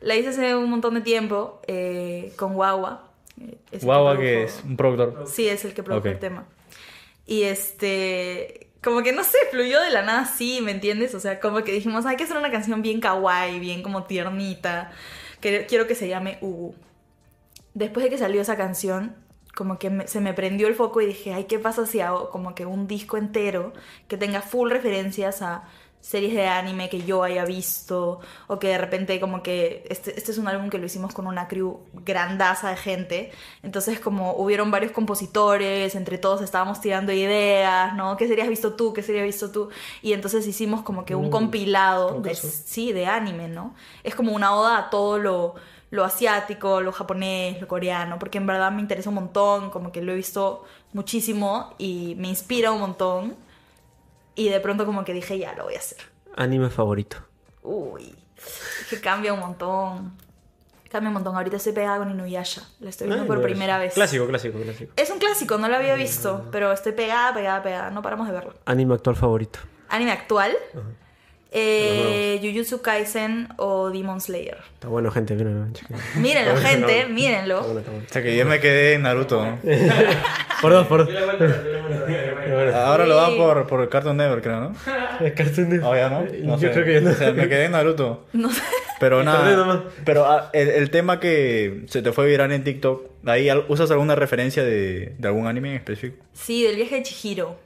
La 0.00 0.14
hice 0.14 0.28
hace 0.28 0.54
un 0.54 0.70
montón 0.70 0.94
de 0.94 1.00
tiempo 1.00 1.60
eh, 1.66 2.32
con 2.36 2.54
Guagua. 2.54 3.10
Guagua 3.82 4.16
que 4.18 4.44
es 4.44 4.62
un 4.64 4.76
productor. 4.76 5.26
Sí, 5.26 5.48
es 5.48 5.64
el 5.64 5.74
que 5.74 5.82
produjo 5.82 6.06
el 6.08 6.18
tema. 6.18 6.46
Y 7.26 7.42
este, 7.42 8.68
como 8.82 9.02
que 9.02 9.12
no 9.12 9.24
sé, 9.24 9.36
fluyó 9.50 9.80
de 9.80 9.90
la 9.90 10.02
nada 10.02 10.20
así, 10.22 10.60
¿me 10.62 10.70
entiendes? 10.70 11.14
O 11.14 11.20
sea, 11.20 11.40
como 11.40 11.62
que 11.64 11.72
dijimos, 11.72 12.06
hay 12.06 12.16
que 12.16 12.24
hacer 12.24 12.36
una 12.36 12.50
canción 12.50 12.82
bien 12.82 13.00
kawaii, 13.00 13.58
bien 13.58 13.82
como 13.82 14.04
tiernita. 14.04 14.92
Que 15.40 15.66
quiero 15.66 15.86
que 15.86 15.94
se 15.94 16.08
llame 16.08 16.38
Ubu. 16.40 16.74
Después 17.74 18.04
de 18.04 18.10
que 18.10 18.18
salió 18.18 18.40
esa 18.40 18.56
canción, 18.56 19.16
como 19.54 19.78
que 19.78 19.90
me- 19.90 20.06
se 20.06 20.20
me 20.20 20.32
prendió 20.34 20.66
el 20.68 20.74
foco 20.74 21.00
y 21.00 21.06
dije, 21.06 21.32
ay, 21.34 21.44
¿qué 21.44 21.58
pasa 21.58 21.84
si 21.86 22.00
hago 22.00 22.30
como 22.30 22.54
que 22.54 22.64
un 22.66 22.86
disco 22.86 23.16
entero 23.16 23.72
que 24.08 24.16
tenga 24.16 24.40
full 24.40 24.70
referencias 24.70 25.42
a 25.42 25.64
series 26.06 26.34
de 26.34 26.46
anime 26.46 26.88
que 26.88 27.02
yo 27.02 27.22
haya 27.22 27.44
visto 27.44 28.20
o 28.46 28.58
que 28.58 28.68
de 28.68 28.78
repente 28.78 29.20
como 29.20 29.42
que 29.42 29.84
este, 29.90 30.16
este 30.16 30.32
es 30.32 30.38
un 30.38 30.48
álbum 30.48 30.70
que 30.70 30.78
lo 30.78 30.86
hicimos 30.86 31.12
con 31.12 31.26
una 31.26 31.48
crew 31.48 31.80
grandaza 31.92 32.70
de 32.70 32.76
gente. 32.76 33.32
Entonces 33.62 34.00
como 34.00 34.34
hubieron 34.36 34.70
varios 34.70 34.92
compositores 34.92 35.94
entre 35.94 36.16
todos 36.16 36.40
estábamos 36.40 36.80
tirando 36.80 37.12
ideas 37.12 37.94
no 37.94 38.16
qué 38.16 38.26
serías 38.28 38.48
visto 38.48 38.74
tú 38.74 38.92
qué 38.92 39.02
serías 39.02 39.24
visto 39.24 39.50
tú 39.50 39.68
y 40.00 40.12
entonces 40.12 40.46
hicimos 40.46 40.82
como 40.82 41.04
que 41.04 41.14
un 41.14 41.26
Mm, 41.26 41.30
compilado 41.30 42.20
de, 42.20 42.34
sí 42.34 42.92
de 42.92 43.06
anime 43.06 43.48
no 43.48 43.74
es 44.04 44.14
como 44.14 44.32
una 44.32 44.54
oda 44.54 44.78
a 44.78 44.90
todo 44.90 45.18
lo 45.18 45.54
lo 45.88 46.04
asiático, 46.04 46.80
lo 46.80 46.90
japonés, 46.90 47.60
lo 47.60 47.68
coreano, 47.68 48.18
porque 48.18 48.38
en 48.38 48.46
verdad 48.46 48.72
me 48.72 48.80
interesa 48.80 49.08
un 49.08 49.14
montón, 49.14 49.70
como 49.70 49.92
que 49.92 50.02
lo 50.02 50.12
he 50.12 50.16
visto 50.16 50.64
muchísimo 50.92 51.74
y 51.78 52.16
me 52.18 52.26
inspira 52.26 52.72
un 52.72 52.80
montón. 52.80 53.36
Y 54.36 54.48
de 54.50 54.60
pronto 54.60 54.86
como 54.86 55.04
que 55.04 55.12
dije, 55.12 55.38
ya, 55.38 55.54
lo 55.54 55.64
voy 55.64 55.74
a 55.74 55.78
hacer. 55.78 55.98
Anime 56.36 56.70
favorito. 56.70 57.16
Uy, 57.62 58.14
es 58.36 58.86
que 58.90 59.00
cambia 59.00 59.32
un 59.32 59.40
montón. 59.40 60.12
Cambia 60.90 61.08
un 61.08 61.14
montón. 61.14 61.34
Ahorita 61.34 61.56
estoy 61.56 61.72
pegada 61.72 61.98
con 61.98 62.10
Inuyasha. 62.10 62.62
La 62.80 62.90
estoy 62.90 63.06
viendo 63.06 63.24
Ay, 63.24 63.26
por 63.28 63.38
no, 63.38 63.42
primera 63.42 63.78
vez. 63.78 63.94
Clásico, 63.94 64.26
clásico, 64.26 64.58
clásico. 64.60 64.92
Es 64.96 65.10
un 65.10 65.18
clásico, 65.18 65.58
no 65.58 65.68
lo 65.68 65.76
había 65.76 65.94
visto, 65.94 66.46
pero 66.52 66.70
estoy 66.70 66.92
pegada, 66.92 67.34
pegada, 67.34 67.62
pegada. 67.62 67.90
No 67.90 68.02
paramos 68.02 68.28
de 68.28 68.34
verlo. 68.34 68.54
Anime 68.66 68.94
actual 68.94 69.16
favorito. 69.16 69.58
Anime 69.88 70.12
actual. 70.12 70.52
Eh, 71.50 72.38
Jujutsu 72.42 72.82
Kaisen 72.82 73.48
o 73.56 73.90
Demon 73.90 74.20
Slayer. 74.20 74.58
Está 74.74 74.88
bueno, 74.88 75.10
gente. 75.10 75.34
Mírenlo. 75.34 75.66
Mírenlo, 76.16 76.52
Está 76.52 76.52
bueno, 76.52 76.60
gente, 76.68 76.92
Está 76.92 77.06
bueno, 77.06 77.14
mírenlo. 77.14 77.58
está 77.60 77.72
bueno. 77.90 78.04
O 78.06 78.12
sea, 78.12 78.22
que 78.22 78.36
yo 78.36 78.44
me 78.46 78.60
quedé 78.60 78.94
en 78.94 79.02
Naruto. 79.02 79.42
Por 80.60 80.72
dos, 80.72 80.86
por 80.86 81.06
dos. 81.06 81.14
Bueno. 82.56 82.76
Ahora 82.76 83.06
lo 83.06 83.16
dan 83.16 83.36
por, 83.36 83.66
por 83.66 83.88
Cartoon 83.88 84.16
Network, 84.16 84.42
creo, 84.42 84.60
¿no? 84.60 84.72
El 85.20 85.34
Cartoon 85.34 85.68
Network. 85.70 85.92
Oh, 85.92 85.96
ya 85.96 86.08
no. 86.10 86.20
No 86.42 86.54
Yo 86.58 86.68
sé. 86.68 86.70
creo 86.72 86.84
que 86.84 86.92
ya 86.94 87.00
no. 87.00 87.10
O 87.10 87.14
sea, 87.14 87.32
me 87.32 87.48
quedé 87.48 87.64
en 87.66 87.72
Naruto. 87.72 88.26
No 88.32 88.50
sé. 88.52 88.62
Pero 88.98 89.22
nada. 89.24 89.84
Pero 90.04 90.24
ah, 90.26 90.50
el, 90.52 90.68
el 90.68 90.90
tema 90.90 91.20
que 91.20 91.82
se 91.88 92.02
te 92.02 92.12
fue 92.12 92.26
viral 92.26 92.52
en 92.52 92.64
TikTok, 92.64 93.06
¿ahí 93.26 93.48
usas 93.68 93.90
alguna 93.90 94.14
referencia 94.14 94.64
de, 94.64 95.14
de 95.18 95.28
algún 95.28 95.46
anime 95.46 95.70
en 95.70 95.76
específico? 95.76 96.24
Sí, 96.32 96.62
del 96.64 96.76
viaje 96.76 96.96
de 96.96 97.02
Chihiro. 97.02 97.64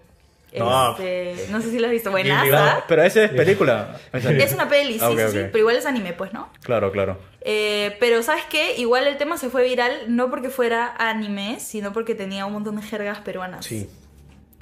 No. 0.59 0.91
Este, 0.99 1.47
no 1.53 1.61
sé 1.61 1.71
si 1.71 1.79
lo 1.79 1.87
has 1.87 1.93
visto. 1.93 2.11
Buenaza. 2.11 2.83
Pero 2.89 3.03
ese 3.05 3.27
es 3.27 3.31
película. 3.31 3.97
Es 4.13 4.53
una 4.53 4.69
peli, 4.69 4.95
sí, 4.95 4.99
Ah, 5.01 5.11
ok, 5.11 5.17
sí, 5.19 5.23
ok. 5.25 5.31
sí, 5.31 5.39
pero 5.53 5.59
igual 5.59 5.77
es 5.77 5.87
anime, 5.87 6.13
pues, 6.13 6.33
¿no? 6.33 6.51
Claro, 6.65 6.91
claro. 6.91 7.19
Eh, 7.43 7.97
pero 8.01 8.21
¿sabes 8.25 8.43
qué? 8.51 8.75
Igual 8.77 9.07
el 9.07 9.17
tema 9.17 9.39
se 9.39 9.49
fue 9.49 9.63
viral 9.63 9.93
no 10.09 10.29
porque 10.29 10.51
fuera 10.51 10.93
anime, 10.99 11.61
sino 11.61 11.93
porque 11.93 12.17
tenía 12.17 12.47
un 12.47 12.53
montón 12.53 12.75
de 12.75 12.83
jergas 12.83 13.19
peruanas. 13.21 13.65
Sí. 13.65 13.89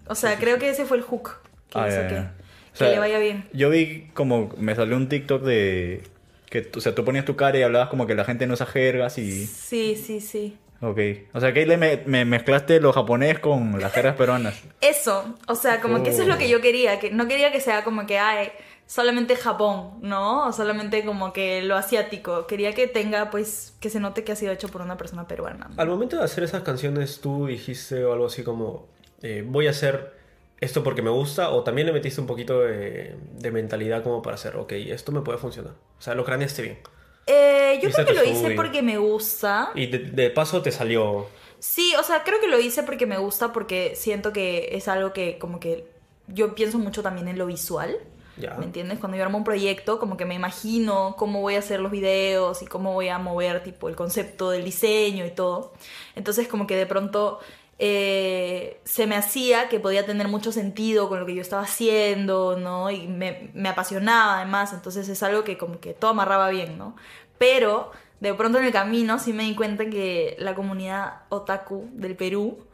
O 0.09 0.15
sea, 0.15 0.39
creo 0.39 0.59
que 0.59 0.71
ese 0.71 0.85
fue 0.85 0.97
el 0.97 1.03
hook 1.03 1.31
que 1.71 1.79
Ah, 1.79 1.85
que, 1.87 1.91
ya. 1.93 2.09
que 2.09 2.15
O 2.15 2.77
sea, 2.77 2.89
le 2.91 2.99
vaya 2.99 3.19
bien. 3.19 3.49
Yo 3.53 3.71
vi 3.71 4.09
como 4.15 4.51
me 4.59 4.75
salió 4.75 4.97
un 4.97 5.09
TikTok 5.09 5.43
de 5.43 6.03
que, 6.51 6.71
o 6.75 6.81
sea, 6.81 6.95
tú 6.95 7.05
ponías 7.05 7.25
tu 7.25 7.37
cara 7.37 7.59
y 7.59 7.63
hablabas 7.63 7.89
como 7.89 8.07
que 8.07 8.15
la 8.15 8.25
gente 8.25 8.47
no 8.47 8.55
usa 8.55 8.67
jergas 8.67 9.19
y... 9.19 9.47
Sí, 9.47 9.97
sí, 9.97 10.21
sí. 10.21 10.57
Ok. 10.81 10.99
O 11.35 11.41
sea, 11.41 11.53
que 11.53 11.61
ahí 11.61 11.67
le 11.67 11.77
me, 11.77 12.03
me 12.07 12.25
mezclaste 12.25 12.81
lo 12.81 12.93
japonés 12.93 13.39
con 13.41 13.81
las 13.81 13.93
jergas 13.93 14.17
peruanas. 14.17 14.63
Eso, 14.81 15.35
o 15.47 15.55
sea, 15.57 15.81
como 15.81 16.03
que 16.03 16.11
eso 16.11 16.23
es 16.23 16.29
lo 16.29 16.39
que 16.39 16.49
yo 16.49 16.61
quería, 16.61 17.01
que 17.01 17.11
no 17.11 17.27
quería 17.29 17.51
que 17.53 17.61
sea 17.61 17.83
como 17.85 18.07
que, 18.07 18.19
ay, 18.19 18.51
solamente 18.87 19.35
Japón, 19.37 19.99
¿no? 20.01 20.47
O 20.47 20.53
solamente 20.53 21.05
como 21.05 21.33
que 21.33 21.63
lo 21.63 21.77
asiático. 21.77 22.47
Quería 22.47 22.75
que 22.75 22.87
tenga, 22.87 23.29
pues, 23.31 23.75
que 23.81 23.91
se 23.91 23.99
note 24.01 24.23
que 24.25 24.33
ha 24.33 24.37
sido 24.37 24.53
hecho 24.53 24.69
por 24.69 24.81
una 24.81 24.97
persona 24.97 25.27
peruana. 25.29 25.69
Al 25.77 25.89
momento 25.89 26.17
de 26.17 26.25
hacer 26.25 26.45
esas 26.45 26.63
canciones, 26.63 27.21
tú 27.21 27.47
dijiste 27.49 27.97
algo 27.97 28.27
así 28.27 28.45
como, 28.45 28.87
eh, 29.23 29.45
voy 29.47 29.67
a 29.67 29.71
hacer 29.71 30.17
esto 30.61 30.83
porque 30.83 31.03
me 31.03 31.11
gusta, 31.11 31.51
o 31.51 31.63
también 31.63 31.87
le 31.87 31.93
metiste 31.93 32.21
un 32.21 32.27
poquito 32.27 32.61
de, 32.61 33.15
de 33.35 33.51
mentalidad 33.51 34.03
como 34.03 34.23
para 34.23 34.35
hacer, 34.35 34.57
ok, 34.57 34.73
esto 34.73 35.13
me 35.13 35.21
puede 35.21 35.39
funcionar. 35.39 35.75
O 35.99 36.03
sea, 36.03 36.15
lo 36.15 36.25
craneaste 36.25 36.63
bien. 36.63 36.79
Eh, 37.27 37.79
yo 37.83 37.91
creo 37.91 38.07
que 38.07 38.15
lo 38.15 38.25
hice 38.25 38.51
porque 38.53 38.83
me 38.83 38.99
gusta. 38.99 39.71
Y 39.75 39.87
de, 39.87 39.99
de 39.99 40.31
paso 40.31 40.63
te 40.63 40.73
salió... 40.73 41.27
Sí, 41.61 41.93
o 41.99 42.03
sea, 42.03 42.23
creo 42.23 42.41
que 42.41 42.49
lo 42.49 42.59
hice 42.59 42.83
porque 42.83 43.07
me 43.07 43.19
gusta, 43.19 43.53
porque 43.53 43.95
siento 43.97 44.33
que 44.33 44.71
es 44.73 44.89
algo 44.89 45.13
que 45.13 45.39
como 45.39 45.61
que 45.61 45.87
yo 46.29 46.55
pienso 46.55 46.79
mucho 46.79 47.03
también 47.03 47.29
en 47.29 47.37
lo 47.37 47.47
visual. 47.47 47.99
Ya. 48.37 48.55
¿Me 48.55 48.67
entiendes? 48.67 49.01
Cuando 49.01 49.19
yo 49.19 49.25
armo 49.25 49.39
un 49.39 49.43
proyecto, 49.43 49.99
como 49.99 50.17
que 50.17 50.25
me 50.25 50.35
imagino 50.35 51.17
cómo 51.19 51.41
voy 51.41 51.57
a 51.57 51.59
hacer 51.59 51.81
los 51.81 51.91
videos 51.91 52.63
y 52.63 52.67
cómo 52.67 52.93
voy 52.95 53.09
a 53.09 53.19
mover, 53.19 53.65
tipo, 53.65 53.89
el 53.89 53.97
concepto 53.97 54.51
del 54.51 54.65
diseño 54.65 55.27
y 55.27 55.31
todo. 55.31 55.73
Entonces, 56.15 56.47
como 56.47 56.69
que 56.69 56.77
de 56.77 56.87
pronto 56.87 57.41
eh, 57.79 58.81
se 58.85 59.07
me 59.07 59.17
hacía 59.17 59.69
que 59.69 59.79
podía 59.79 60.05
tener 60.05 60.29
mucho 60.29 60.51
sentido 60.51 61.09
con 61.09 61.21
lo 61.21 61.27
que 61.27 61.35
yo 61.35 61.43
estaba 61.43 61.63
haciendo, 61.63 62.57
¿no? 62.59 62.91
Y 62.91 63.07
me, 63.07 63.51
me 63.55 63.69
apasionaba 63.69 64.37
además, 64.39 64.73
entonces 64.73 65.09
es 65.09 65.23
algo 65.23 65.45
que 65.45 65.57
como 65.57 65.79
que 65.81 65.95
todo 65.95 66.11
amarraba 66.11 66.51
bien, 66.51 66.77
¿no? 66.77 66.97
Pero 67.39 67.93
de 68.21 68.35
pronto 68.35 68.59
en 68.59 68.65
el 68.65 68.73
camino 68.73 69.19
sí 69.19 69.33
me 69.33 69.45
di 69.45 69.55
cuenta 69.55 69.89
que 69.89 70.37
la 70.39 70.55
comunidad 70.55 71.23
otaku 71.29 71.89
del 71.93 72.17
Perú, 72.17 72.67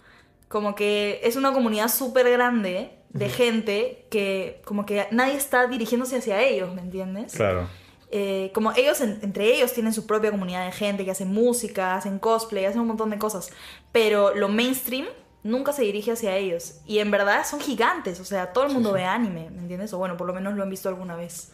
como 0.49 0.75
que 0.75 1.21
es 1.23 1.37
una 1.37 1.53
comunidad 1.53 1.89
súper 1.89 2.31
grande 2.31 2.99
de 3.11 3.29
gente 3.29 4.07
que 4.11 4.63
como 4.65 4.87
que 4.87 5.07
nadie 5.11 5.37
está 5.37 5.67
dirigiéndose 5.67 6.17
hacia 6.17 6.43
ellos, 6.43 6.75
¿me 6.75 6.81
entiendes? 6.81 7.35
Claro. 7.35 7.69
Eh, 8.17 8.53
como 8.55 8.71
ellos, 8.77 9.01
en- 9.01 9.19
entre 9.23 9.53
ellos 9.53 9.73
tienen 9.73 9.93
su 9.93 10.07
propia 10.07 10.31
comunidad 10.31 10.65
de 10.65 10.71
gente 10.71 11.05
que 11.05 11.11
hacen 11.11 11.33
música, 11.33 11.97
hacen 11.97 12.21
cosplay, 12.21 12.65
hacen 12.65 12.81
un 12.81 12.87
montón 12.87 13.11
de 13.11 13.19
cosas, 13.19 13.51
pero 13.91 14.33
lo 14.37 14.47
mainstream 14.49 15.07
nunca 15.43 15.73
se 15.73 15.83
dirige 15.83 16.13
hacia 16.13 16.37
ellos. 16.37 16.77
Y 16.87 17.01
en 17.01 17.11
verdad 17.11 17.45
son 17.45 17.59
gigantes, 17.61 18.21
o 18.21 18.25
sea, 18.25 18.53
todo 18.53 18.67
el 18.67 18.73
mundo 18.73 18.93
ve 18.93 19.05
anime, 19.05 19.51
¿me 19.51 19.63
entiendes? 19.63 19.93
O 19.95 19.99
bueno, 19.99 20.17
por 20.17 20.29
lo 20.29 20.33
menos 20.33 20.55
lo 20.55 20.63
han 20.63 20.71
visto 20.71 20.89
alguna 20.89 21.17
vez. 21.17 21.51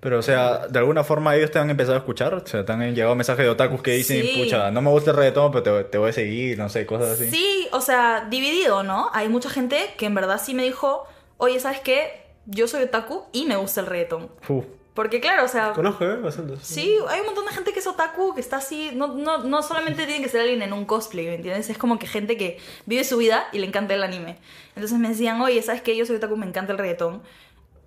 Pero, 0.00 0.18
o 0.20 0.22
sea, 0.22 0.66
de 0.68 0.78
alguna 0.78 1.02
forma 1.04 1.34
ellos 1.36 1.50
te 1.50 1.58
han 1.58 1.68
empezado 1.70 1.96
a 1.96 1.98
escuchar. 1.98 2.32
O 2.32 2.46
sea, 2.46 2.64
te 2.64 2.72
han 2.72 2.94
llegado 2.94 3.14
mensajes 3.16 3.44
de 3.44 3.50
otakus 3.50 3.82
que 3.82 3.90
dicen, 3.92 4.22
Sí. 4.22 4.42
pucha, 4.44 4.70
no 4.70 4.80
me 4.80 4.90
gusta 4.90 5.10
el 5.10 5.16
reggaetón, 5.16 5.50
pero 5.52 5.62
te, 5.62 5.84
te 5.90 5.98
voy 5.98 6.10
a 6.10 6.12
seguir, 6.12 6.56
no 6.56 6.68
sé, 6.68 6.86
cosas 6.86 7.08
así. 7.10 7.28
Sí, 7.30 7.68
o 7.72 7.80
sea, 7.80 8.26
dividido, 8.30 8.82
¿no? 8.84 9.10
Hay 9.12 9.28
mucha 9.28 9.50
gente 9.50 9.92
que 9.98 10.06
en 10.06 10.14
verdad 10.14 10.40
sí 10.42 10.54
me 10.54 10.62
dijo, 10.62 11.04
oye, 11.36 11.58
¿sabes 11.60 11.80
qué? 11.80 12.22
Yo 12.46 12.66
soy 12.68 12.84
otaku 12.84 13.24
y 13.32 13.44
me 13.46 13.56
gusta 13.56 13.80
el 13.80 13.86
reggaetón. 13.86 14.30
Uf. 14.48 14.64
Porque 14.98 15.20
claro, 15.20 15.44
o 15.44 15.48
sea, 15.48 15.74
Conozco, 15.74 16.04
¿eh? 16.04 16.16
Bastante. 16.16 16.56
Sí, 16.60 16.98
hay 17.08 17.20
un 17.20 17.26
montón 17.26 17.46
de 17.46 17.52
gente 17.52 17.72
que 17.72 17.78
es 17.78 17.86
otaku, 17.86 18.34
que 18.34 18.40
está 18.40 18.56
así. 18.56 18.90
No, 18.96 19.06
no, 19.06 19.44
no 19.44 19.62
solamente 19.62 20.06
tiene 20.06 20.20
que 20.20 20.28
ser 20.28 20.40
alguien 20.40 20.60
en 20.60 20.72
un 20.72 20.86
cosplay, 20.86 21.26
¿me 21.26 21.36
entiendes? 21.36 21.70
Es 21.70 21.78
como 21.78 22.00
que 22.00 22.08
gente 22.08 22.36
que 22.36 22.58
vive 22.84 23.04
su 23.04 23.16
vida 23.16 23.46
y 23.52 23.60
le 23.60 23.68
encanta 23.68 23.94
el 23.94 24.02
anime. 24.02 24.38
Entonces 24.74 24.98
me 24.98 25.10
decían, 25.10 25.40
oye, 25.40 25.62
¿sabes 25.62 25.82
qué? 25.82 25.96
Yo 25.96 26.04
soy 26.04 26.16
otaku, 26.16 26.36
me 26.36 26.46
encanta 26.46 26.72
el 26.72 26.78
reggaetón. 26.78 27.22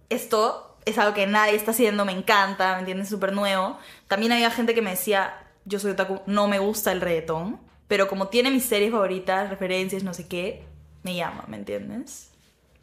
Esto 0.07 0.77
es 0.85 0.97
algo 0.97 1.13
que 1.13 1.27
nadie 1.27 1.55
está 1.55 1.71
haciendo, 1.71 2.05
me 2.05 2.13
encanta, 2.13 2.75
¿me 2.75 2.79
entiendes? 2.79 3.09
Súper 3.09 3.33
nuevo. 3.33 3.77
También 4.07 4.31
había 4.31 4.49
gente 4.49 4.73
que 4.73 4.81
me 4.81 4.91
decía, 4.91 5.33
yo 5.65 5.79
soy 5.79 5.91
otaku, 5.91 6.21
no 6.27 6.47
me 6.47 6.59
gusta 6.59 6.93
el 6.93 7.01
reggaetón. 7.01 7.59
Pero 7.89 8.07
como 8.07 8.29
tiene 8.29 8.51
mis 8.51 8.63
series 8.63 8.89
favoritas, 8.89 9.49
referencias, 9.49 10.03
no 10.03 10.13
sé 10.13 10.29
qué, 10.29 10.63
me 11.03 11.13
llama, 11.13 11.43
¿me 11.49 11.57
entiendes? 11.57 12.30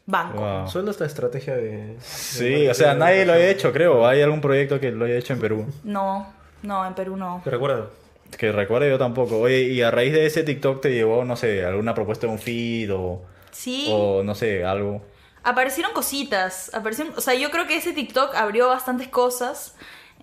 Banco. 0.09 0.37
Wow. 0.39 0.67
Suena 0.67 0.91
esta 0.91 1.05
estrategia 1.05 1.55
de... 1.55 1.95
Sí, 2.01 2.67
o 2.67 2.73
sea, 2.73 2.93
nadie 2.95 3.25
lo 3.25 3.33
ha 3.33 3.39
hecho, 3.39 3.71
creo. 3.71 4.07
Hay 4.07 4.21
algún 4.21 4.41
proyecto 4.41 4.79
que 4.79 4.91
lo 4.91 5.05
haya 5.05 5.15
hecho 5.15 5.33
en 5.33 5.39
Perú. 5.39 5.65
No, 5.83 6.33
no, 6.63 6.85
en 6.85 6.93
Perú 6.95 7.15
no. 7.17 7.41
¿Te 7.43 7.49
recuerdan? 7.49 7.85
Que 8.37 8.51
recuerde 8.51 8.89
yo 8.89 8.97
tampoco. 8.97 9.39
Oye, 9.39 9.61
y 9.63 9.81
a 9.81 9.91
raíz 9.91 10.13
de 10.13 10.25
ese 10.25 10.43
TikTok 10.43 10.81
te 10.81 10.91
llevó, 10.93 11.25
no 11.25 11.35
sé, 11.35 11.65
alguna 11.65 11.93
propuesta 11.95 12.27
de 12.27 12.33
un 12.33 12.39
feed 12.39 12.93
o, 12.93 13.21
Sí. 13.51 13.87
o 13.91 14.21
no 14.23 14.35
sé, 14.35 14.63
algo. 14.65 15.01
Aparecieron 15.43 15.93
cositas, 15.93 16.73
aparecieron, 16.73 17.13
o 17.17 17.21
sea, 17.21 17.33
yo 17.33 17.49
creo 17.49 17.65
que 17.65 17.77
ese 17.77 17.93
TikTok 17.93 18.35
abrió 18.35 18.67
bastantes 18.67 19.07
cosas. 19.07 19.75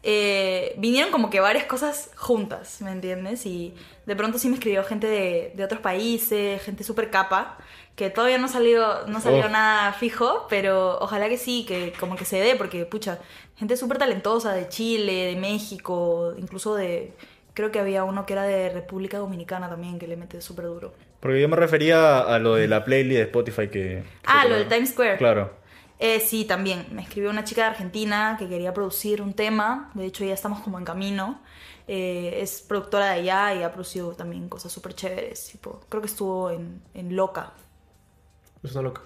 eh, 0.08 0.74
vinieron 0.78 1.10
como 1.10 1.30
que 1.30 1.40
varias 1.40 1.64
cosas 1.64 2.10
juntas, 2.16 2.80
¿me 2.80 2.92
entiendes? 2.92 3.44
Y 3.44 3.74
de 4.04 4.14
pronto 4.14 4.38
sí 4.38 4.48
me 4.48 4.54
escribió 4.54 4.84
gente 4.84 5.08
de, 5.08 5.52
de 5.56 5.64
otros 5.64 5.80
países, 5.80 6.62
gente 6.62 6.84
súper 6.84 7.10
capa, 7.10 7.58
que 7.96 8.10
todavía 8.10 8.38
no 8.38 8.46
salió, 8.48 9.06
no 9.08 9.20
salió 9.20 9.46
Oh. 9.46 9.48
nada 9.48 9.92
fijo, 9.94 10.46
pero 10.48 10.98
ojalá 11.00 11.28
que 11.28 11.38
sí, 11.38 11.64
que 11.66 11.92
como 11.98 12.14
que 12.14 12.24
se 12.24 12.38
dé, 12.38 12.54
porque 12.54 12.84
pucha, 12.86 13.18
gente 13.56 13.76
súper 13.76 13.98
talentosa 13.98 14.52
de 14.52 14.68
Chile, 14.68 15.26
de 15.34 15.36
México, 15.36 16.34
incluso 16.38 16.74
de, 16.76 17.12
creo 17.54 17.72
que 17.72 17.80
había 17.80 18.04
uno 18.04 18.26
que 18.26 18.34
era 18.34 18.44
de 18.44 18.68
República 18.68 19.18
Dominicana 19.18 19.68
también, 19.68 19.98
que 19.98 20.06
le 20.06 20.16
mete 20.16 20.40
súper 20.42 20.66
duro. 20.66 20.92
Porque 21.20 21.40
yo 21.40 21.48
me 21.48 21.56
refería 21.56 22.18
a 22.20 22.38
lo 22.38 22.54
de 22.54 22.68
la 22.68 22.84
playlist 22.84 23.16
de 23.16 23.22
Spotify 23.22 23.68
que... 23.68 23.70
que 23.70 24.04
Ah, 24.26 24.44
lo 24.46 24.56
del. 24.56 24.68
Times 24.68 24.90
Square. 24.90 25.16
Claro. 25.16 25.50
Eh, 25.98 26.20
sí, 26.20 26.44
también. 26.44 26.86
Me 26.92 27.00
escribió 27.02 27.30
una 27.30 27.42
chica 27.44 27.62
de 27.62 27.68
Argentina 27.68 28.36
que 28.38 28.46
quería 28.48 28.74
producir 28.74 29.22
un 29.22 29.32
tema. 29.32 29.90
De 29.94 30.04
hecho, 30.04 30.24
ya 30.26 30.34
estamos 30.34 30.60
como 30.60 30.78
en 30.78 30.84
camino. 30.84 31.40
Eh, 31.88 32.40
es 32.42 32.60
productora 32.60 33.06
de 33.06 33.12
allá 33.20 33.54
y 33.54 33.62
ha 33.62 33.72
producido 33.72 34.12
también 34.12 34.48
cosas 34.50 34.70
súper 34.70 34.94
chéveres. 34.94 35.48
Tipo, 35.52 35.80
creo 35.88 36.02
que 36.02 36.08
estuvo 36.08 36.50
en, 36.50 36.82
en 36.92 37.16
Loca. 37.16 37.54
Es 38.62 38.72
una 38.72 38.82
loca. 38.82 39.00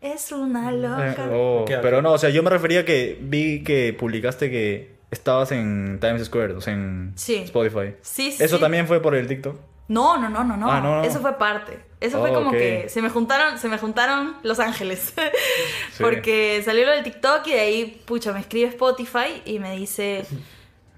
Es 0.00 0.32
una 0.32 0.70
Eh, 0.70 0.76
loca. 0.76 1.28
oh, 1.32 1.64
Queda 1.64 1.80
pero 1.80 2.02
no, 2.02 2.12
o 2.12 2.18
sea, 2.18 2.30
yo 2.30 2.42
me 2.42 2.50
refería 2.50 2.84
que 2.84 3.18
vi 3.20 3.62
que 3.62 3.92
publicaste 3.98 4.50
que 4.50 4.96
estabas 5.10 5.52
en 5.52 5.98
Times 6.00 6.24
Square, 6.26 6.54
o 6.54 6.60
sea, 6.60 6.72
en 6.74 7.12
Sí. 7.16 7.36
Spotify. 7.36 7.94
Sí, 8.02 8.32
sí. 8.32 8.42
¿Eso 8.42 8.56
sí. 8.56 8.60
también 8.62 8.86
fue 8.86 9.00
por 9.00 9.14
el 9.14 9.26
TikTok? 9.28 9.56
No, 9.88 10.16
no, 10.16 10.28
no, 10.30 10.42
no, 10.42 10.56
no. 10.56 10.70
Ah, 10.72 10.80
no, 10.80 10.96
no. 10.96 11.04
Eso 11.04 11.20
fue 11.20 11.36
parte. 11.38 11.78
Eso 12.00 12.18
fue 12.20 12.30
Oh, 12.30 12.34
como 12.34 12.50
que 12.50 12.88
se 12.88 13.02
me 13.02 13.10
juntaron, 13.10 13.58
se 13.58 13.68
me 13.68 13.78
juntaron 13.78 14.36
Los 14.42 14.58
Ángeles. 14.58 15.12
Sí. 15.92 16.02
Porque 16.02 16.62
salió 16.64 16.86
lo 16.86 16.92
del 16.92 17.04
TikTok 17.04 17.46
y 17.48 17.52
de 17.52 17.60
ahí, 17.60 18.02
pucha, 18.06 18.32
me 18.32 18.40
escribe 18.40 18.68
Spotify 18.70 19.42
y 19.44 19.58
me 19.58 19.76
dice, 19.76 20.24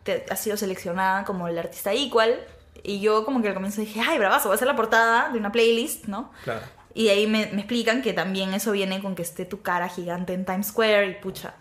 te, 0.05 0.25
has 0.31 0.41
sido 0.41 0.57
seleccionada 0.57 1.25
como 1.25 1.49
el 1.49 1.59
artista 1.59 1.93
equal. 1.93 2.39
Y 2.85 3.01
yo 3.01 3.25
como 3.25 3.43
que 3.43 3.49
al 3.49 3.55
comienzo 3.55 3.81
dije, 3.81 4.01
ay, 4.01 4.19
bravazo, 4.19 4.45
voy 4.49 4.55
a 4.55 4.57
hacer 4.57 4.69
la 4.69 4.77
portada 4.77 5.31
de 5.33 5.39
una 5.41 5.51
playlist, 5.51 6.05
¿no? 6.07 6.31
Claro. 6.45 6.61
Y 6.95 7.05
de 7.07 7.11
ahí 7.11 7.27
me, 7.27 7.47
me 7.53 7.61
explican 7.61 8.03
que 8.03 8.13
también 8.13 8.55
eso 8.55 8.71
viene 8.73 9.01
con 9.03 9.15
que 9.15 9.23
esté 9.23 9.45
tu 9.45 9.63
cara 9.63 9.89
gigante 9.89 10.33
en 10.33 10.45
Times 10.45 10.69
Square 10.69 11.09
y 11.09 11.15
pucha. 11.15 11.55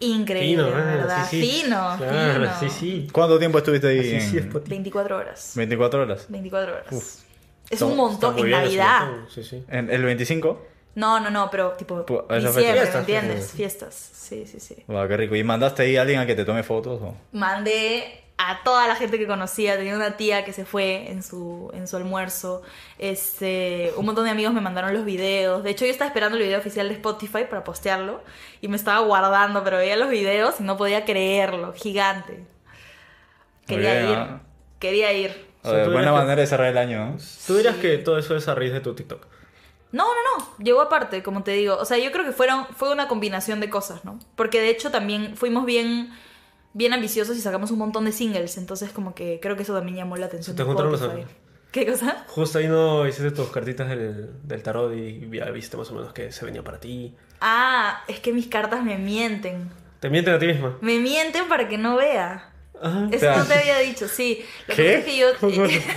Increíble, 0.00 0.64
Fino, 0.64 0.76
ah, 0.76 0.80
¿verdad? 0.84 1.26
sí, 1.30 1.40
sí. 1.42 1.62
Fino, 1.62 1.94
Claro, 1.98 2.34
fino. 2.50 2.60
sí, 2.60 2.68
sí. 2.70 3.08
¿Cuánto 3.12 3.38
tiempo 3.38 3.58
estuviste 3.58 3.86
ahí? 3.88 3.98
Así 4.00 4.08
sí 4.08 4.36
en 4.36 4.38
es 4.42 4.44
Spotify. 4.46 4.70
24 4.70 5.16
horas. 5.16 5.52
24 5.54 6.02
horas. 6.02 6.26
24 6.28 6.72
horas. 6.72 6.86
Uf. 6.90 7.04
Es 7.04 7.72
Está- 7.72 7.86
un 7.86 7.96
montón 7.96 8.38
en 8.38 8.50
Navidad. 8.50 9.08
Sí, 9.32 9.42
sí. 9.42 9.64
¿En 9.68 9.90
el 9.90 10.02
25? 10.02 10.66
No, 10.96 11.18
no, 11.20 11.30
no, 11.30 11.48
pero 11.50 11.70
tipo 11.72 12.00
diciembre. 12.04 12.26
¿me 12.38 12.50
Fiestas, 12.52 12.94
entiendes? 12.96 13.50
fiestas. 13.52 13.52
Fiestas. 13.56 13.94
Sí, 14.12 14.46
sí, 14.46 14.60
sí. 14.60 14.84
Wow, 14.86 15.08
qué 15.08 15.16
rico. 15.16 15.34
¿Y 15.36 15.42
mandaste 15.42 15.82
ahí 15.82 15.96
a 15.96 16.02
alguien 16.02 16.20
a 16.20 16.26
que 16.26 16.34
te 16.34 16.44
tome 16.44 16.62
fotos? 16.62 17.00
O? 17.02 17.16
Mandé 17.32 18.23
a 18.36 18.62
toda 18.64 18.88
la 18.88 18.96
gente 18.96 19.18
que 19.18 19.26
conocía. 19.26 19.76
Tenía 19.76 19.94
una 19.94 20.16
tía 20.16 20.44
que 20.44 20.52
se 20.52 20.64
fue 20.64 21.10
en 21.10 21.22
su, 21.22 21.70
en 21.74 21.86
su 21.86 21.96
almuerzo. 21.96 22.62
Este, 22.98 23.92
un 23.96 24.06
montón 24.06 24.24
de 24.24 24.30
amigos 24.30 24.52
me 24.54 24.60
mandaron 24.60 24.92
los 24.92 25.04
videos. 25.04 25.62
De 25.62 25.70
hecho, 25.70 25.84
yo 25.84 25.90
estaba 25.90 26.08
esperando 26.08 26.36
el 26.36 26.42
video 26.44 26.58
oficial 26.58 26.88
de 26.88 26.94
Spotify 26.94 27.44
para 27.48 27.62
postearlo. 27.64 28.22
Y 28.60 28.68
me 28.68 28.76
estaba 28.76 29.00
guardando, 29.00 29.62
pero 29.62 29.76
veía 29.78 29.96
los 29.96 30.08
videos 30.10 30.56
y 30.60 30.62
no 30.64 30.76
podía 30.76 31.04
creerlo. 31.04 31.72
Gigante. 31.74 32.44
Quería 33.66 33.94
bien, 33.94 34.10
ir. 34.10 34.16
ah. 34.18 34.40
Quería 34.78 35.12
ir. 35.12 35.46
O 35.62 35.70
sea, 35.70 35.84
buena 35.84 36.00
eres 36.00 36.04
que- 36.06 36.12
manera 36.18 36.40
de 36.42 36.46
cerrar 36.46 36.66
el 36.68 36.78
año, 36.78 37.04
¿no? 37.06 37.16
Tú 37.46 37.56
dirás 37.56 37.76
que 37.76 37.96
todo 37.98 38.18
eso 38.18 38.36
es 38.36 38.46
a 38.48 38.54
raíz 38.54 38.72
de 38.72 38.80
tu 38.80 38.94
TikTok. 38.94 39.26
No, 39.92 40.04
no, 40.06 40.38
no, 40.38 40.56
llegó 40.58 40.80
aparte, 40.82 41.22
como 41.22 41.42
te 41.44 41.52
digo. 41.52 41.76
O 41.76 41.84
sea, 41.84 41.96
yo 41.98 42.10
creo 42.10 42.24
que 42.24 42.32
fueron, 42.32 42.66
fue 42.76 42.90
una 42.92 43.06
combinación 43.08 43.60
de 43.60 43.70
cosas, 43.70 44.04
¿no? 44.04 44.18
Porque 44.34 44.60
de 44.60 44.68
hecho 44.70 44.90
también 44.90 45.36
fuimos 45.36 45.64
bien, 45.64 46.12
bien 46.74 46.92
ambiciosos 46.92 47.36
y 47.36 47.40
sacamos 47.40 47.70
un 47.70 47.78
montón 47.78 48.04
de 48.04 48.12
singles, 48.12 48.58
entonces 48.58 48.90
como 48.90 49.14
que 49.14 49.40
creo 49.40 49.56
que 49.56 49.62
eso 49.62 49.74
también 49.74 49.96
llamó 49.96 50.16
la 50.16 50.26
atención. 50.26 50.54
Te 50.54 50.62
de 50.62 50.66
juntaron 50.66 50.92
los 50.92 51.02
amigos. 51.02 51.30
¿Qué 51.72 51.86
cosa? 51.86 52.24
Justo 52.28 52.58
ahí 52.58 52.68
no 52.68 53.06
hiciste 53.08 53.32
tus 53.32 53.48
cartitas 53.48 53.88
del, 53.88 54.30
del 54.44 54.62
tarot 54.62 54.94
y 54.94 55.28
ya 55.32 55.50
viste 55.50 55.76
más 55.76 55.90
o 55.90 55.94
menos 55.94 56.12
que 56.12 56.30
se 56.30 56.44
venía 56.44 56.62
para 56.62 56.78
ti. 56.78 57.16
Ah, 57.40 58.04
es 58.06 58.20
que 58.20 58.32
mis 58.32 58.46
cartas 58.46 58.84
me 58.84 58.96
mienten. 58.96 59.70
Te 59.98 60.08
mienten 60.08 60.34
a 60.34 60.38
ti 60.38 60.46
misma. 60.46 60.78
Me 60.80 60.98
mienten 61.00 61.48
para 61.48 61.68
que 61.68 61.78
no 61.78 61.96
vea. 61.96 62.52
Ajá. 62.80 63.08
Eso 63.10 63.36
no 63.36 63.44
te 63.44 63.54
había 63.54 63.78
dicho, 63.78 64.06
sí. 64.06 64.44
Lo 64.68 64.74
que 64.76 64.82
¿qué? 64.82 64.92
pasa 64.92 64.98
es 64.98 65.04
que 65.04 65.16
yo. 65.16 65.26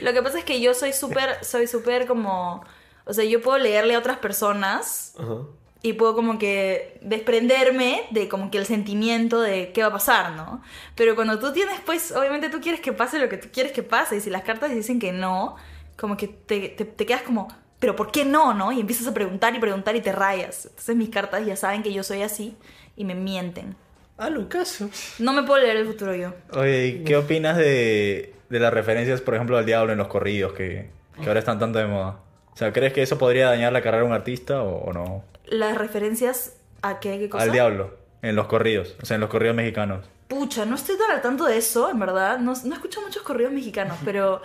Lo 0.02 0.12
que 0.12 0.22
pasa 0.22 0.38
es 0.38 0.44
que 0.44 0.60
yo 0.60 0.74
soy 0.74 0.92
súper, 0.92 1.44
soy 1.44 1.66
súper 1.66 2.06
como. 2.06 2.64
O 3.04 3.12
sea, 3.12 3.24
yo 3.24 3.40
puedo 3.40 3.58
leerle 3.58 3.94
a 3.94 3.98
otras 3.98 4.18
personas 4.18 5.14
Ajá. 5.18 5.42
Y 5.82 5.94
puedo 5.94 6.14
como 6.14 6.38
que 6.38 6.98
desprenderme 7.02 8.02
de 8.10 8.28
como 8.28 8.50
que 8.50 8.58
el 8.58 8.66
sentimiento 8.66 9.40
de 9.40 9.72
qué 9.72 9.82
va 9.82 9.88
a 9.88 9.92
pasar, 9.92 10.32
¿no? 10.32 10.62
Pero 10.94 11.16
cuando 11.16 11.38
tú 11.40 11.52
tienes, 11.52 11.80
pues, 11.84 12.12
obviamente 12.12 12.50
tú 12.50 12.60
quieres 12.60 12.80
que 12.80 12.92
pase 12.92 13.18
lo 13.18 13.28
que 13.28 13.36
tú 13.36 13.48
quieres 13.52 13.72
que 13.72 13.82
pase 13.82 14.16
y 14.16 14.20
si 14.20 14.30
las 14.30 14.42
cartas 14.42 14.70
dicen 14.70 15.00
que 15.00 15.12
no, 15.12 15.56
como 15.96 16.16
que 16.16 16.28
te, 16.28 16.68
te, 16.68 16.84
te 16.84 17.06
quedas 17.06 17.22
como, 17.22 17.48
pero 17.80 17.96
¿por 17.96 18.12
qué 18.12 18.24
no, 18.24 18.54
no? 18.54 18.70
Y 18.70 18.80
empiezas 18.80 19.08
a 19.08 19.14
preguntar 19.14 19.56
y 19.56 19.58
preguntar 19.58 19.96
y 19.96 20.00
te 20.00 20.12
rayas. 20.12 20.66
Entonces 20.66 20.94
mis 20.94 21.08
cartas 21.08 21.44
ya 21.44 21.56
saben 21.56 21.82
que 21.82 21.92
yo 21.92 22.04
soy 22.04 22.22
así 22.22 22.56
y 22.96 23.04
me 23.04 23.16
mienten. 23.16 23.74
Ah, 24.18 24.30
Lucaso. 24.30 24.88
No 25.18 25.32
me 25.32 25.42
puedo 25.42 25.60
leer 25.60 25.78
el 25.78 25.86
futuro 25.86 26.14
yo. 26.14 26.32
Oye, 26.52 26.86
¿y 26.86 27.04
qué 27.04 27.16
opinas 27.16 27.56
de, 27.56 28.34
de 28.48 28.60
las 28.60 28.72
referencias, 28.72 29.20
por 29.20 29.34
ejemplo, 29.34 29.58
al 29.58 29.66
diablo 29.66 29.90
en 29.90 29.98
los 29.98 30.06
corridos 30.06 30.52
que, 30.52 30.90
que 31.20 31.26
ahora 31.26 31.40
están 31.40 31.58
tanto 31.58 31.80
de 31.80 31.86
moda? 31.86 32.20
O 32.52 32.56
sea, 32.56 32.72
¿crees 32.72 32.92
que 32.92 33.02
eso 33.02 33.18
podría 33.18 33.46
dañar 33.46 33.72
la 33.72 33.82
carrera 33.82 34.02
de 34.02 34.08
un 34.08 34.14
artista 34.14 34.62
o, 34.62 34.84
o 34.84 34.92
no? 34.92 35.24
Las 35.46 35.76
referencias 35.76 36.56
a 36.82 37.00
qué, 37.00 37.18
qué 37.18 37.28
cosa. 37.28 37.44
Al 37.44 37.52
diablo, 37.52 37.96
en 38.22 38.36
los 38.36 38.46
corridos, 38.46 38.96
o 39.02 39.06
sea, 39.06 39.14
en 39.14 39.20
los 39.20 39.30
corridos 39.30 39.56
mexicanos. 39.56 40.06
Pucha, 40.28 40.64
no 40.64 40.76
estoy 40.76 40.96
tan 40.96 41.10
al 41.10 41.22
tanto 41.22 41.44
de 41.44 41.56
eso, 41.58 41.90
en 41.90 41.98
verdad. 41.98 42.38
No, 42.38 42.52
no 42.64 42.74
escucho 42.74 43.00
muchos 43.02 43.22
corridos 43.22 43.52
mexicanos, 43.52 43.98
pero 44.04 44.42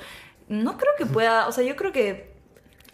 no 0.48 0.78
creo 0.78 0.93
que 0.98 1.06
pueda. 1.06 1.48
O 1.48 1.52
sea, 1.52 1.63
yo 1.63 1.76
creo 1.76 1.91
que 1.91 2.34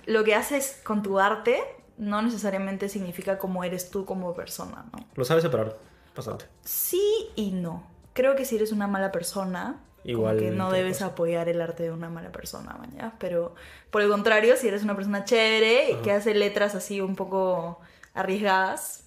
lo 0.06 0.24
que 0.24 0.36
haces 0.36 0.82
con 0.84 1.04
tu 1.04 1.20
arte 1.20 1.62
no 1.98 2.22
necesariamente 2.22 2.90
significa 2.90 3.38
cómo 3.38 3.64
eres 3.64 3.90
tú 3.90 4.06
como 4.06 4.34
persona, 4.34 4.86
¿no? 4.92 5.06
Lo 5.16 5.26
sabes 5.26 5.44
separar 5.44 5.78
bastante. 6.16 6.46
Sí 6.64 7.30
y 7.36 7.52
no. 7.52 7.88
Creo 8.14 8.36
que 8.36 8.46
si 8.46 8.56
eres 8.56 8.72
una 8.72 8.88
mala 8.88 9.12
persona, 9.12 9.80
Igual 10.06 10.38
como 10.38 10.50
que 10.50 10.56
no 10.56 10.72
debes 10.72 10.98
pasa. 10.98 11.08
apoyar 11.08 11.48
el 11.50 11.62
arte 11.62 11.84
de 11.84 11.92
una 11.92 12.10
mala 12.10 12.32
persona, 12.32 12.74
mañana. 12.74 13.14
Pero 13.20 13.56
por 13.90 14.02
el 14.02 14.10
contrario, 14.10 14.58
si 14.58 14.68
eres 14.68 14.84
una 14.84 14.96
persona 14.96 15.24
chévere 15.26 15.92
y 15.92 15.96
que 15.98 16.12
hace 16.12 16.34
letras 16.34 16.76
así 16.76 17.00
un 17.02 17.16
poco 17.16 17.80
arriesgadas, 18.14 19.06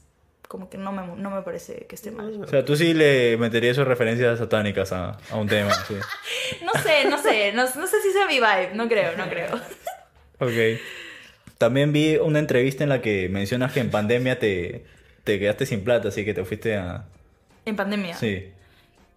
como 0.49 0.71
que 0.71 0.79
no 0.79 0.93
me, 0.93 1.07
no 1.21 1.31
me 1.31 1.43
parece 1.43 1.87
que 1.89 1.95
esté 1.97 2.11
mal. 2.11 2.41
O 2.43 2.47
sea, 2.47 2.65
tú 2.65 2.77
sí 2.77 2.95
le 2.95 3.37
meterías 3.37 3.77
sus 3.77 3.87
referencias 3.87 4.39
satánicas 4.39 4.93
a, 4.93 5.19
a 5.31 5.37
un 5.37 5.49
tema, 5.49 5.73
sí. 5.87 5.95
No 6.65 6.73
sé, 6.83 7.05
no 7.11 7.19
sé, 7.19 7.53
no, 7.53 7.63
no 7.65 7.87
sé 7.87 8.01
si 8.01 8.13
sea 8.13 8.27
mi 8.27 8.35
vibe, 8.37 8.71
no 8.75 8.89
creo, 8.89 9.17
no 9.17 9.29
creo. 9.29 9.57
Ok. 10.39 10.81
También 11.59 11.93
vi 11.93 12.17
una 12.17 12.39
entrevista 12.39 12.85
en 12.85 12.91
la 12.91 13.01
que 13.01 13.29
mencionas 13.29 13.73
que 13.73 13.81
en 13.81 13.91
pandemia 13.91 14.39
te, 14.39 14.85
te 15.25 15.39
quedaste 15.39 15.67
sin 15.67 15.83
plata, 15.85 16.09
así 16.09 16.25
que 16.25 16.35
te 16.35 16.45
fuiste 16.45 16.77
a... 16.77 17.05
En 17.65 17.75
pandemia. 17.77 18.15
Sí. 18.17 18.53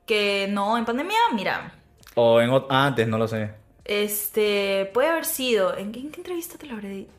Que 0.09 0.47
no, 0.49 0.75
en 0.75 0.85
pandemia, 0.85 1.19
mira, 1.35 1.71
O 2.15 2.41
en 2.41 2.49
ah, 2.51 2.87
antes, 2.87 3.07
no 3.07 3.19
lo 3.19 3.27
sé. 3.27 3.51
este, 3.85 4.89
puede 4.91 5.07
haber 5.09 5.25
sido, 5.25 5.77
¿en 5.77 5.91
qué, 5.91 5.99
en 5.99 6.09
qué 6.09 6.17
entrevista 6.21 6.57
te 6.57 6.65
lo 6.65 6.73
habré 6.73 6.89
dicho? 6.89 7.11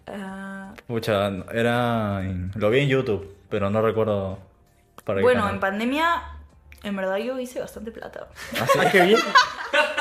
Pucha, 0.88 1.28
era... 1.52 2.20
en- 2.22 2.50
lo 2.56 2.68
vi 2.68 2.80
en 2.80 2.88
YouTube, 2.88 3.32
pero 3.48 3.70
no 3.70 3.80
recuerdo 3.80 4.40
para 5.04 5.18
qué 5.18 5.22
bueno, 5.22 5.48
en 5.48 5.60
pandemia, 5.60 6.20
en 6.82 6.96
verdad 6.96 7.18
yo 7.18 7.38
hice 7.38 7.60
bastante 7.60 7.92
plata. 7.92 8.26
Ah, 8.78 8.90
qué 8.90 9.02
bien. 9.02 9.20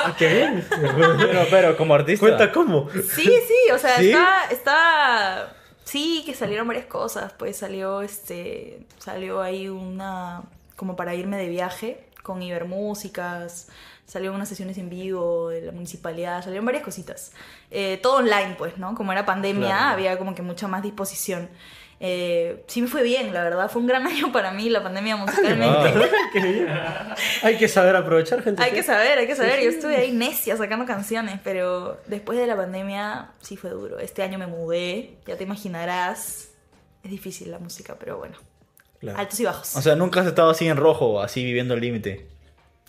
Ah, 0.02 0.14
qué 0.18 0.26
bien. 0.34 0.66
Pero, 0.68 1.46
pero, 1.48 1.76
como 1.76 1.94
artista... 1.94 2.26
Cuenta 2.26 2.50
cómo. 2.50 2.88
Sí, 2.90 3.22
sí, 3.24 3.72
o 3.72 3.78
sea, 3.78 3.98
¿Sí? 3.98 4.08
está, 4.10 4.44
está, 4.50 5.56
sí, 5.84 6.24
que 6.26 6.34
salieron 6.34 6.66
varias 6.66 6.86
cosas, 6.86 7.32
pues 7.38 7.56
salió, 7.56 8.02
este, 8.02 8.86
salió 8.98 9.40
ahí 9.42 9.68
una, 9.68 10.42
como 10.74 10.96
para 10.96 11.14
irme 11.14 11.36
de 11.36 11.48
viaje 11.48 12.09
con 12.32 12.42
Ibermúsicas, 12.42 13.68
salió 14.06 14.32
unas 14.32 14.48
sesiones 14.48 14.78
en 14.78 14.88
vivo 14.88 15.48
de 15.50 15.62
la 15.62 15.72
municipalidad, 15.72 16.42
salieron 16.42 16.64
varias 16.66 16.82
cositas. 16.84 17.32
Eh, 17.70 17.98
todo 18.02 18.16
online, 18.18 18.54
pues, 18.58 18.76
¿no? 18.78 18.94
Como 18.94 19.12
era 19.12 19.24
pandemia, 19.26 19.68
Claro. 19.68 19.92
había 19.94 20.18
como 20.18 20.34
que 20.34 20.42
mucha 20.42 20.68
más 20.68 20.82
disposición. 20.82 21.48
Eh, 22.02 22.64
sí 22.66 22.80
me 22.80 22.88
fue 22.88 23.02
bien, 23.02 23.34
la 23.34 23.42
verdad, 23.44 23.70
fue 23.70 23.82
un 23.82 23.86
gran 23.86 24.06
año 24.12 24.32
para 24.32 24.52
mí 24.52 24.70
la 24.70 24.82
pandemia 24.82 25.16
musicalmente. 25.16 25.92
Bien. 26.32 26.66
Hay 27.42 27.58
que 27.58 27.68
saber 27.68 27.94
aprovechar, 27.94 28.42
gente. 28.42 28.62
Hay 28.62 28.72
que 28.72 28.82
saber, 28.82 29.18
hay 29.18 29.26
que 29.26 29.36
saber. 29.36 29.60
Yo 29.62 29.68
estuve 29.68 29.96
ahí 29.96 30.10
necia 30.12 30.56
sacando 30.56 30.86
canciones, 30.86 31.38
pero 31.44 32.00
después 32.06 32.38
de 32.38 32.46
la 32.46 32.56
pandemia 32.56 33.32
sí 33.40 33.56
fue 33.58 33.68
duro. 33.70 33.98
Este 33.98 34.22
año 34.22 34.38
me 34.38 34.46
mudé, 34.46 35.18
ya 35.26 35.36
te 35.36 35.44
imaginarás. 35.44 36.48
Es 37.02 37.10
difícil 37.10 37.50
la 37.50 37.58
música, 37.58 37.96
pero 37.98 38.16
bueno. 38.18 38.36
Claro. 39.00 39.18
Altos 39.18 39.40
y 39.40 39.44
bajos. 39.44 39.76
O 39.76 39.82
sea, 39.82 39.96
nunca 39.96 40.20
has 40.20 40.26
estado 40.26 40.50
así 40.50 40.68
en 40.68 40.76
rojo, 40.76 41.20
así 41.22 41.42
viviendo 41.42 41.74
el 41.74 41.80
límite. 41.80 42.28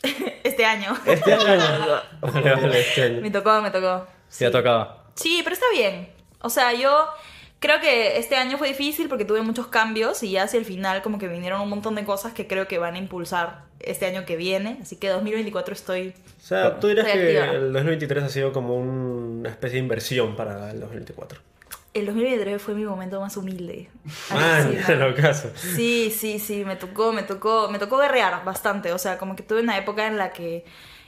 Este 0.43 0.65
año. 0.65 0.97
Este 1.05 1.33
año 1.33 1.45
Vale, 2.21 2.55
vale, 2.55 2.79
este 2.79 3.03
año. 3.03 3.21
me 3.21 3.29
tocó, 3.29 3.61
me 3.61 3.69
tocó. 3.69 4.07
sí 4.27 4.43
ya 4.43 4.51
tocaba. 4.51 5.05
Sí, 5.15 5.41
pero 5.43 5.53
está 5.53 5.67
bien. 5.71 6.09
O 6.41 6.49
sea, 6.49 6.73
yo 6.73 7.07
creo 7.59 7.79
que 7.79 8.17
este 8.17 8.35
año 8.35 8.57
fue 8.57 8.67
difícil 8.69 9.07
porque 9.07 9.23
tuve 9.23 9.41
muchos 9.43 9.67
cambios 9.67 10.23
y 10.23 10.31
ya 10.31 10.43
hacia 10.43 10.57
el 10.57 10.65
final 10.65 11.03
como 11.03 11.19
que 11.19 11.27
vinieron 11.27 11.61
un 11.61 11.69
montón 11.69 11.95
de 11.95 12.03
cosas 12.03 12.33
que 12.33 12.47
creo 12.47 12.67
que 12.67 12.79
van 12.79 12.95
a 12.95 12.97
impulsar 12.97 13.65
este 13.79 14.07
año 14.07 14.25
que 14.25 14.35
viene. 14.35 14.79
Así 14.81 14.95
que 14.95 15.09
2024 15.09 15.73
estoy... 15.73 16.15
O 16.39 16.43
sea, 16.43 16.79
tú 16.79 16.87
dirías 16.87 17.05
que 17.05 17.37
el 17.37 17.71
2023 17.71 18.23
ha 18.23 18.29
sido 18.29 18.51
como 18.51 18.75
una 18.75 19.49
especie 19.49 19.75
de 19.75 19.83
inversión 19.83 20.35
para 20.35 20.71
el 20.71 20.79
2024. 20.79 21.39
El 21.93 22.05
2023 22.05 22.61
fue 22.61 22.73
mi 22.73 22.85
momento 22.85 23.19
más 23.19 23.35
humilde. 23.37 23.89
Alucina. 24.29 24.85
en 24.87 24.99
lo 25.09 25.15
caso. 25.15 25.51
Sí, 25.55 26.09
sí, 26.17 26.39
sí, 26.39 26.63
me 26.65 26.75
tocó, 26.77 27.11
me 27.11 27.23
tocó, 27.23 27.69
me 27.69 27.79
tocó 27.79 27.97
guerrear 27.97 28.43
bastante. 28.45 28.93
O 28.93 28.97
sea, 28.97 29.17
como 29.17 29.35
que 29.35 29.43
tuve 29.43 29.61
una 29.61 29.77
época 29.77 30.07
en 30.07 30.17
la 30.17 30.31
que 30.31 30.63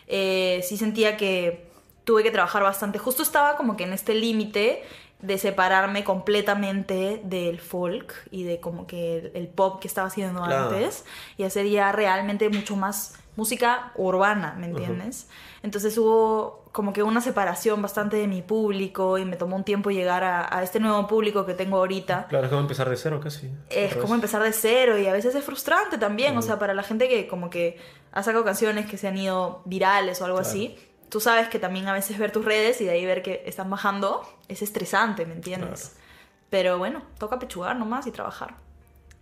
eh, 0.07 0.61
sí 0.67 0.75
sentía 0.77 1.15
que 1.15 1.67
tuve 2.03 2.21
que 2.23 2.31
trabajar 2.31 2.63
bastante. 2.63 2.99
Justo 2.99 3.23
estaba 3.23 3.55
como 3.55 3.77
que 3.77 3.85
en 3.85 3.93
este 3.93 4.13
límite 4.13 4.83
de 5.21 5.37
separarme 5.37 6.03
completamente 6.03 7.21
del 7.23 7.61
folk 7.61 8.13
y 8.29 8.43
de 8.43 8.59
como 8.59 8.85
que 8.85 9.19
el, 9.19 9.31
el 9.35 9.47
pop 9.47 9.79
que 9.79 9.87
estaba 9.87 10.07
haciendo 10.07 10.43
Claro. 10.43 10.69
antes 10.75 11.05
y 11.37 11.43
hacer 11.43 11.65
ya 11.69 11.93
realmente 11.93 12.49
mucho 12.49 12.75
más 12.75 13.15
música 13.35 13.91
urbana, 13.95 14.55
¿me 14.57 14.67
entiendes? 14.67 15.27
Entonces 15.63 15.97
hubo 15.97 16.63
como 16.71 16.91
que 16.93 17.03
una 17.03 17.21
separación 17.21 17.81
bastante 17.81 18.17
de 18.17 18.27
mi 18.27 18.41
público 18.41 19.17
y 19.17 19.25
me 19.25 19.35
tomó 19.35 19.55
un 19.55 19.63
tiempo 19.63 19.91
llegar 19.91 20.23
a, 20.23 20.55
a 20.57 20.63
este 20.63 20.79
nuevo 20.79 21.05
público 21.07 21.45
que 21.45 21.53
tengo 21.53 21.77
ahorita. 21.77 22.27
Claro, 22.29 22.45
es 22.45 22.49
como 22.49 22.61
empezar 22.61 22.89
de 22.89 22.97
cero 22.97 23.19
casi. 23.21 23.51
Es 23.69 23.95
como 23.95 24.15
empezar 24.15 24.41
de 24.43 24.53
cero 24.53 24.97
y 24.97 25.07
a 25.07 25.13
veces 25.13 25.35
es 25.35 25.43
frustrante 25.43 25.97
también, 25.97 26.35
o 26.37 26.41
sea, 26.41 26.57
para 26.59 26.73
la 26.73 26.83
gente 26.83 27.07
que 27.07 27.27
como 27.27 27.49
que 27.49 27.77
ha 28.11 28.23
sacado 28.23 28.43
canciones 28.43 28.85
que 28.89 28.97
se 28.97 29.07
han 29.07 29.17
ido 29.17 29.61
virales 29.65 30.21
o 30.21 30.25
algo 30.25 30.37
Claro. 30.37 30.49
así, 30.49 30.77
tú 31.09 31.19
sabes 31.19 31.47
que 31.47 31.59
también 31.59 31.87
a 31.87 31.93
veces 31.93 32.17
ver 32.17 32.31
tus 32.31 32.43
redes 32.45 32.81
y 32.81 32.85
de 32.85 32.91
ahí 32.91 33.05
ver 33.05 33.21
que 33.21 33.43
están 33.45 33.69
bajando 33.69 34.23
es 34.47 34.61
estresante, 34.61 35.25
¿me 35.25 35.33
entiendes? 35.33 35.89
Claro. 35.89 36.03
Pero 36.49 36.77
bueno, 36.77 37.01
toca 37.19 37.39
pechugar 37.39 37.75
nomás 37.75 38.05
y 38.07 38.11
trabajar. 38.11 38.55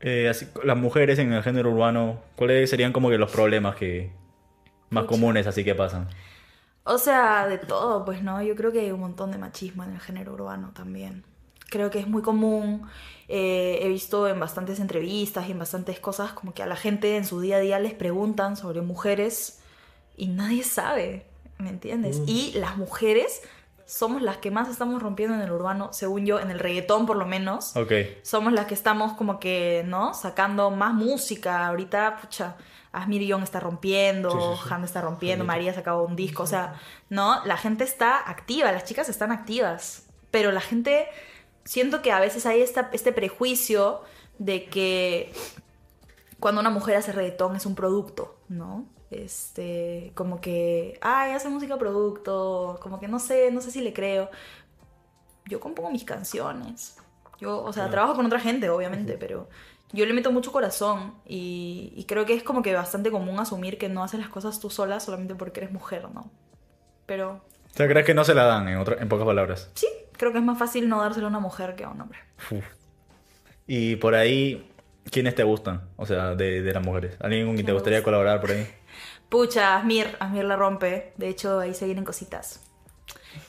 Eh, 0.02 0.30
así, 0.30 0.48
las 0.64 0.78
mujeres 0.78 1.20
en 1.20 1.32
el 1.34 1.44
género 1.44 1.72
urbano, 1.72 2.22
¿cuáles 2.36 2.70
serían 2.70 2.92
como 2.92 3.10
que 3.10 3.18
los 3.18 3.32
problemas 3.32 3.76
que 3.76 4.12
más 4.90 5.06
comunes 5.06 5.48
así 5.48 5.64
que 5.64 5.76
pasan? 5.76 6.08
O 6.84 6.98
sea, 6.98 7.48
de 7.48 7.60
todo, 7.60 8.04
pues 8.06 8.24
no, 8.24 8.42
yo 8.42 8.56
creo 8.56 8.72
que 8.72 8.80
hay 8.80 8.92
un 8.92 9.00
montón 9.00 9.32
de 9.32 9.38
machismo 9.38 9.84
en 9.84 9.94
el 9.94 10.00
género 10.00 10.34
urbano 10.34 10.72
también. 10.74 11.24
Creo 11.70 11.90
que 11.90 12.00
es 12.00 12.08
muy 12.08 12.22
común, 12.22 12.88
eh, 13.28 13.80
he 13.82 13.88
visto 13.88 14.28
en 14.28 14.40
bastantes 14.40 14.80
entrevistas 14.80 15.48
y 15.48 15.52
en 15.52 15.60
bastantes 15.60 16.00
cosas 16.00 16.34
como 16.34 16.54
que 16.54 16.64
a 16.64 16.66
la 16.66 16.76
gente 16.76 17.16
en 17.16 17.26
su 17.26 17.40
día 17.40 17.58
a 17.58 17.60
día 17.60 17.80
les 17.80 17.94
preguntan 17.94 18.58
sobre 18.58 18.82
mujeres 18.82 19.62
y 20.18 20.28
nadie 20.28 20.64
sabe, 20.64 21.28
¿me 21.60 21.70
entiendes? 21.70 22.20
Mm. 22.20 22.26
Y 22.28 22.52
las 22.54 22.76
mujeres 22.76 23.42
somos 23.92 24.22
las 24.22 24.38
que 24.38 24.52
más 24.52 24.70
estamos 24.70 25.04
rompiendo 25.04 25.36
en 25.36 25.42
el 25.42 25.52
urbano, 25.52 25.90
según 25.92 26.26
yo, 26.26 26.40
en 26.40 26.50
el 26.50 26.60
reggaetón 26.60 27.06
por 27.06 27.18
lo 27.18 27.26
menos. 27.26 27.76
Ok. 27.76 27.92
Somos 28.22 28.54
las 28.54 28.66
que 28.66 28.74
estamos 28.74 29.18
como 29.18 29.38
que, 29.38 29.84
¿no? 29.86 30.14
Sacando 30.14 30.72
más 30.72 30.94
música. 30.94 31.68
Ahorita, 31.68 32.18
pucha, 32.22 32.56
Asmir 32.94 33.22
Young 33.24 33.44
está 33.44 33.60
rompiendo, 33.60 34.32
Sí, 34.32 34.38
sí, 34.38 34.64
sí. 34.64 34.74
Han 34.74 34.86
está 34.86 35.02
rompiendo. 35.02 35.44
María 35.44 35.72
ha 35.72 35.74
sacado 35.74 36.04
un 36.04 36.16
disco. 36.16 36.44
O 36.44 36.48
sea, 36.48 36.80
¿no? 37.10 37.44
La 37.44 37.58
gente 37.58 37.84
está 37.84 38.18
activa, 38.18 38.72
las 38.72 38.86
chicas 38.86 39.10
están 39.10 39.34
activas. 39.34 40.08
Pero 40.32 40.54
la 40.54 40.62
gente, 40.62 41.10
siento 41.66 42.02
que 42.02 42.14
a 42.14 42.22
veces 42.22 42.46
hay 42.46 42.62
esta, 42.62 42.90
este 42.94 43.12
prejuicio 43.12 44.04
de 44.40 44.68
que 44.68 45.34
cuando 46.40 46.62
una 46.62 46.70
mujer 46.70 46.96
hace 46.96 47.12
reggaetón 47.12 47.58
es 47.58 47.66
un 47.66 47.76
producto, 47.76 48.38
¿no? 48.48 48.86
Este, 49.12 50.12
como 50.16 50.42
que, 50.42 50.98
ay, 51.02 51.34
hace 51.34 51.50
música 51.50 51.78
producto, 51.78 52.80
como 52.82 53.00
que 53.00 53.08
no 53.10 53.20
sé, 53.20 53.52
no 53.52 53.62
sé 53.62 53.72
si 53.72 53.82
le 53.82 53.94
creo. 53.94 54.30
yo 55.46 55.60
compongo 55.60 55.92
mis 55.92 56.04
canciones. 56.04 56.98
Yo, 57.40 57.64
o 57.64 57.74
sea, 57.74 57.90
trabajo 57.90 58.16
con 58.16 58.26
otra 58.26 58.40
gente, 58.40 58.70
obviamente, 58.70 59.18
pero 59.18 59.50
yo 59.92 60.06
le 60.06 60.14
meto 60.14 60.32
mucho 60.32 60.52
corazón 60.52 61.16
y, 61.26 61.92
y 61.96 62.06
creo 62.06 62.26
que 62.26 62.34
es 62.36 62.44
como 62.44 62.62
que 62.62 62.74
bastante 62.76 63.12
común 63.12 63.40
asumir 63.40 63.78
que 63.78 63.90
no 63.90 64.04
haces 64.04 64.20
las 64.20 64.30
cosas 64.30 64.60
tú 64.60 64.70
sola 64.70 65.00
solamente 65.00 65.36
porque 65.36 65.60
eres 65.62 65.72
mujer, 65.72 66.10
¿no? 66.14 66.32
Pero 67.08 67.42
O 67.74 67.74
sea, 67.78 67.88
¿crees 67.88 68.06
que 68.06 68.14
no 68.14 68.24
se 68.24 68.34
la 68.36 68.44
dan, 68.46 68.68
en, 68.70 68.78
otra- 68.78 68.98
en 69.02 69.10
pocas 69.10 69.26
palabras? 69.26 69.70
sí, 69.74 69.88
creo 70.14 70.32
que 70.32 70.38
es 70.40 70.44
más 70.44 70.58
fácil 70.58 70.88
no 70.90 71.02
dárselo 71.02 71.28
a 71.28 71.30
una 71.30 71.40
mujer 71.40 71.76
que 71.76 71.84
a 71.84 71.90
un 71.90 72.02
hombre. 72.02 72.20
Uf. 72.52 72.66
Y 73.68 73.96
por 73.98 74.16
ahí, 74.16 74.71
¿quiénes 75.10 75.36
te 75.36 75.44
gustan? 75.44 75.90
O 75.98 76.06
sea, 76.06 76.36
de, 76.36 76.62
de 76.62 76.74
las 76.74 76.84
mujeres. 76.84 77.16
¿Alguien 77.20 77.46
con 77.46 77.56
quien 77.56 77.66
te 77.66 77.74
gustaría 77.74 78.00
gusta. 78.00 78.06
colaborar 78.06 78.42
por 78.42 78.52
ahí? 78.52 78.68
Pucha, 79.30 79.78
Asmir, 79.78 80.16
Asmir 80.20 80.46
la 80.46 80.56
rompe. 80.56 81.14
De 81.18 81.30
hecho, 81.30 81.60
ahí 81.60 81.74
se 81.74 81.86
vienen 81.86 82.04
cositas. 82.04 82.62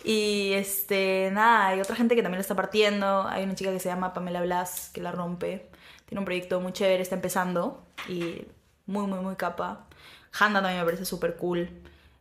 Y 0.04 0.52
este, 0.52 1.30
nada, 1.32 1.68
hay 1.68 1.80
otra 1.80 1.96
gente 1.96 2.14
que 2.14 2.22
también 2.22 2.38
la 2.38 2.42
está 2.42 2.54
partiendo. 2.54 3.26
Hay 3.26 3.44
una 3.44 3.54
chica 3.54 3.72
que 3.72 3.80
se 3.80 3.88
llama 3.88 4.12
Pamela 4.12 4.42
Blas 4.42 4.90
que 4.94 5.00
la 5.00 5.12
rompe. 5.12 5.68
Tiene 6.06 6.20
un 6.20 6.24
proyecto 6.24 6.60
muy 6.60 6.72
chévere, 6.72 7.02
está 7.02 7.14
empezando. 7.16 7.84
Y 8.08 8.46
muy, 8.86 9.06
muy, 9.06 9.20
muy 9.20 9.36
capa. 9.36 9.86
Handa 10.38 10.60
también 10.60 10.80
me 10.80 10.84
parece 10.84 11.04
súper 11.04 11.36
cool. 11.36 11.68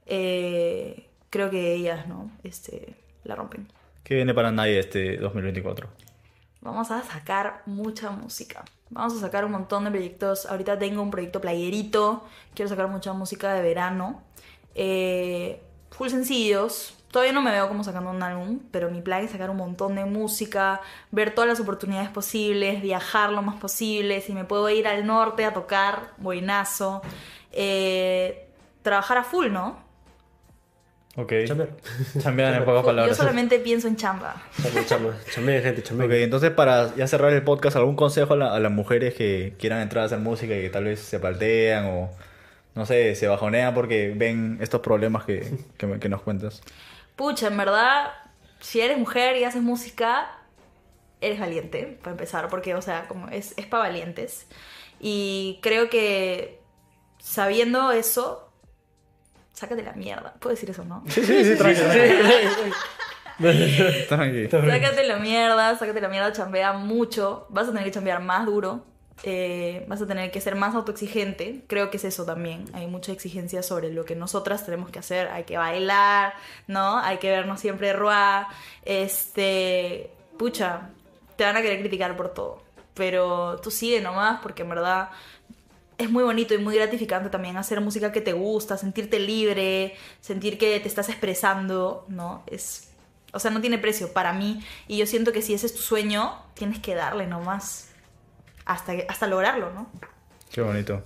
Eh, 0.05 1.07
creo 1.29 1.49
que 1.49 1.73
ellas, 1.73 2.07
¿no? 2.07 2.31
Este, 2.43 2.95
la 3.23 3.35
rompen. 3.35 3.67
¿Qué 4.03 4.15
viene 4.15 4.33
para 4.33 4.51
nadie 4.51 4.79
este 4.79 5.17
2024? 5.17 5.87
Vamos 6.61 6.91
a 6.91 7.01
sacar 7.03 7.63
mucha 7.65 8.11
música. 8.11 8.63
Vamos 8.91 9.13
a 9.15 9.19
sacar 9.19 9.45
un 9.45 9.51
montón 9.51 9.85
de 9.85 9.91
proyectos. 9.91 10.45
Ahorita 10.45 10.77
tengo 10.77 11.01
un 11.01 11.11
proyecto 11.11 11.39
playerito. 11.39 12.25
Quiero 12.53 12.67
sacar 12.67 12.87
mucha 12.89 13.13
música 13.13 13.53
de 13.53 13.61
verano. 13.61 14.21
Eh, 14.75 15.61
full 15.91 16.09
sencillos. 16.09 16.97
Todavía 17.09 17.33
no 17.33 17.41
me 17.41 17.51
veo 17.51 17.67
como 17.67 17.83
sacando 17.83 18.09
un 18.09 18.21
álbum, 18.21 18.59
pero 18.71 18.89
mi 18.89 19.01
plan 19.01 19.23
es 19.23 19.31
sacar 19.31 19.49
un 19.49 19.57
montón 19.57 19.95
de 19.95 20.05
música, 20.05 20.81
ver 21.11 21.35
todas 21.35 21.49
las 21.49 21.59
oportunidades 21.59 22.09
posibles, 22.09 22.81
viajar 22.81 23.31
lo 23.31 23.41
más 23.41 23.55
posible. 23.55 24.21
Si 24.21 24.33
me 24.33 24.45
puedo 24.45 24.69
ir 24.69 24.87
al 24.87 25.05
norte 25.05 25.45
a 25.45 25.53
tocar, 25.53 26.13
buenazo. 26.17 27.01
Eh, 27.51 28.49
trabajar 28.81 29.17
a 29.17 29.23
full, 29.23 29.51
¿no? 29.51 29.90
Ok. 31.17 31.33
Chambear. 31.45 31.69
Chambean 32.19 32.53
en 32.55 32.59
pocas 32.65 32.81
Yo 32.81 32.85
palabras. 32.85 33.17
solamente 33.17 33.59
pienso 33.59 33.87
en 33.89 33.97
chamba. 33.97 34.41
Chame, 34.87 35.61
gente, 35.61 35.83
chame. 35.83 36.05
Ok, 36.05 36.11
entonces 36.13 36.51
para 36.51 36.95
ya 36.95 37.05
cerrar 37.07 37.33
el 37.33 37.43
podcast, 37.43 37.75
¿algún 37.75 37.95
consejo 37.97 38.33
a, 38.33 38.37
la- 38.37 38.55
a 38.55 38.59
las 38.61 38.71
mujeres 38.71 39.13
que 39.13 39.53
quieran 39.59 39.81
entrar 39.81 40.03
a 40.03 40.05
hacer 40.05 40.19
música 40.19 40.55
y 40.55 40.61
que 40.61 40.69
tal 40.69 40.85
vez 40.85 41.01
se 41.01 41.19
paltean 41.19 41.85
o, 41.87 42.09
no 42.75 42.85
sé, 42.85 43.15
se 43.15 43.27
bajonean 43.27 43.73
porque 43.73 44.13
ven 44.15 44.57
estos 44.61 44.79
problemas 44.79 45.25
que, 45.25 45.51
que, 45.77 45.99
que 45.99 46.07
nos 46.09 46.21
cuentas? 46.21 46.61
Pucha, 47.17 47.47
en 47.47 47.57
verdad, 47.57 48.11
si 48.61 48.79
eres 48.79 48.97
mujer 48.97 49.35
y 49.35 49.43
haces 49.43 49.61
música, 49.61 50.31
eres 51.19 51.39
valiente, 51.41 51.97
para 52.01 52.11
empezar, 52.11 52.47
porque, 52.47 52.73
o 52.73 52.81
sea, 52.81 53.07
como 53.09 53.27
es, 53.27 53.53
es 53.57 53.65
para 53.65 53.83
valientes. 53.83 54.47
Y 55.01 55.59
creo 55.61 55.89
que 55.89 56.61
sabiendo 57.19 57.91
eso, 57.91 58.50
sácate 59.53 59.83
la 59.83 59.93
mierda. 59.93 60.33
¿Puedo 60.39 60.53
decir 60.55 60.69
eso, 60.69 60.83
no? 60.85 61.03
Sí, 61.07 61.23
sí, 61.23 61.43
sí, 61.45 61.55
tranqui, 61.55 61.81
tranqui. 64.07 64.49
Sácate 64.49 65.03
la 65.07 65.17
mierda, 65.17 65.77
sácate 65.77 66.01
la 66.01 66.07
mierda, 66.09 66.31
chambea 66.31 66.73
mucho. 66.73 67.45
Vas 67.49 67.67
a 67.67 67.71
tener 67.71 67.83
que 67.85 67.91
chambear 67.91 68.21
más 68.21 68.45
duro. 68.45 68.85
eh, 69.23 69.85
vas 69.87 70.01
a 70.01 70.07
tener 70.07 70.31
que 70.31 70.41
ser 70.41 70.55
más 70.55 70.73
autoexigente. 70.75 71.63
Creo 71.67 71.89
que 71.91 71.97
es 71.97 72.03
eso 72.05 72.25
también. 72.25 72.65
Hay 72.73 72.87
mucha 72.87 73.11
exigencia 73.11 73.61
sobre 73.63 73.91
lo 73.91 74.03
que 74.05 74.15
nosotras 74.15 74.65
tenemos 74.65 74.89
que 74.89 74.99
hacer. 74.99 75.27
Hay 75.27 75.43
que 75.43 75.57
bailar, 75.57 76.33
¿no? 76.67 76.97
Hay 76.99 77.17
que 77.17 77.29
vernos 77.29 77.59
siempre 77.59 77.93
roa. 77.93 78.47
Este. 78.83 80.11
Pucha, 80.37 80.89
te 81.35 81.43
van 81.43 81.55
a 81.57 81.61
querer 81.61 81.79
criticar 81.81 82.15
por 82.17 82.29
todo. 82.33 82.63
Pero 82.95 83.57
tú 83.61 83.69
sigue 83.71 84.01
nomás, 84.01 84.39
porque 84.41 84.63
en 84.63 84.69
verdad 84.69 85.09
es 86.01 86.09
muy 86.09 86.23
bonito 86.23 86.53
y 86.53 86.57
muy 86.57 86.75
gratificante 86.75 87.29
también 87.29 87.57
hacer 87.57 87.79
música 87.81 88.11
que 88.11 88.21
te 88.21 88.33
gusta, 88.33 88.77
sentirte 88.77 89.19
libre, 89.19 89.95
sentir 90.19 90.57
que 90.57 90.79
te 90.79 90.87
estás 90.87 91.09
expresando, 91.09 92.05
¿no? 92.07 92.43
Es, 92.47 92.89
o 93.33 93.39
sea, 93.39 93.51
no 93.51 93.61
tiene 93.61 93.77
precio 93.77 94.11
para 94.11 94.33
mí. 94.33 94.63
Y 94.87 94.97
yo 94.97 95.05
siento 95.05 95.31
que 95.31 95.41
si 95.41 95.53
ese 95.53 95.67
es 95.67 95.75
tu 95.75 95.81
sueño, 95.81 96.43
tienes 96.55 96.79
que 96.79 96.95
darle 96.95 97.27
nomás. 97.27 97.89
Hasta, 98.65 98.93
hasta 99.07 99.27
lograrlo, 99.27 99.71
¿no? 99.73 99.91
Qué 100.51 100.61
bonito. 100.61 101.03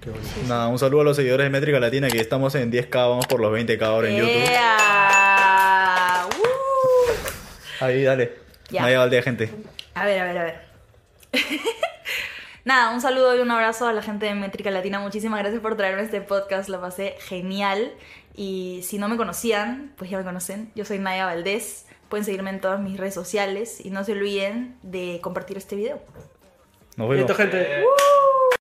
Qué 0.00 0.10
bonito. 0.10 0.30
Nada, 0.48 0.68
un 0.68 0.78
saludo 0.78 1.02
a 1.02 1.04
los 1.04 1.16
seguidores 1.16 1.44
de 1.44 1.50
Métrica 1.50 1.78
Latina, 1.78 2.08
que 2.08 2.20
estamos 2.20 2.54
en 2.54 2.70
10k, 2.72 2.90
vamos 2.94 3.26
por 3.26 3.40
los 3.40 3.52
20k 3.52 3.82
ahora 3.82 4.08
en 4.08 4.16
YouTube. 4.16 4.50
¡Ea! 4.50 6.26
¡Uh! 6.38 7.84
Ahí, 7.84 8.02
dale. 8.02 8.38
Ya. 8.70 8.82
No 8.82 8.88
llega 8.88 9.04
el 9.04 9.10
día, 9.10 9.22
gente. 9.22 9.50
A 9.94 10.06
ver, 10.06 10.20
a 10.20 10.24
ver, 10.24 10.38
a 10.38 10.44
ver. 10.44 10.72
Nada, 12.64 12.94
un 12.94 13.00
saludo 13.00 13.34
y 13.34 13.40
un 13.40 13.50
abrazo 13.50 13.88
a 13.88 13.92
la 13.92 14.02
gente 14.02 14.26
de 14.26 14.34
Métrica 14.34 14.70
Latina. 14.70 15.00
Muchísimas 15.00 15.40
gracias 15.40 15.60
por 15.60 15.76
traerme 15.76 16.02
este 16.02 16.20
podcast. 16.20 16.68
Lo 16.68 16.80
pasé 16.80 17.16
genial. 17.18 17.92
Y 18.34 18.82
si 18.84 18.98
no 18.98 19.08
me 19.08 19.16
conocían, 19.16 19.92
pues 19.96 20.10
ya 20.10 20.18
me 20.18 20.24
conocen. 20.24 20.70
Yo 20.76 20.84
soy 20.84 21.00
Naya 21.00 21.26
Valdés. 21.26 21.86
Pueden 22.08 22.24
seguirme 22.24 22.50
en 22.50 22.60
todas 22.60 22.78
mis 22.78 22.98
redes 22.98 23.14
sociales. 23.14 23.84
Y 23.84 23.90
no 23.90 24.04
se 24.04 24.12
olviden 24.12 24.78
de 24.82 25.18
compartir 25.20 25.56
este 25.56 25.74
video. 25.74 26.00
Nos 26.96 27.08
vemos. 27.08 27.16
Listo, 27.16 27.34
gente. 27.34 27.84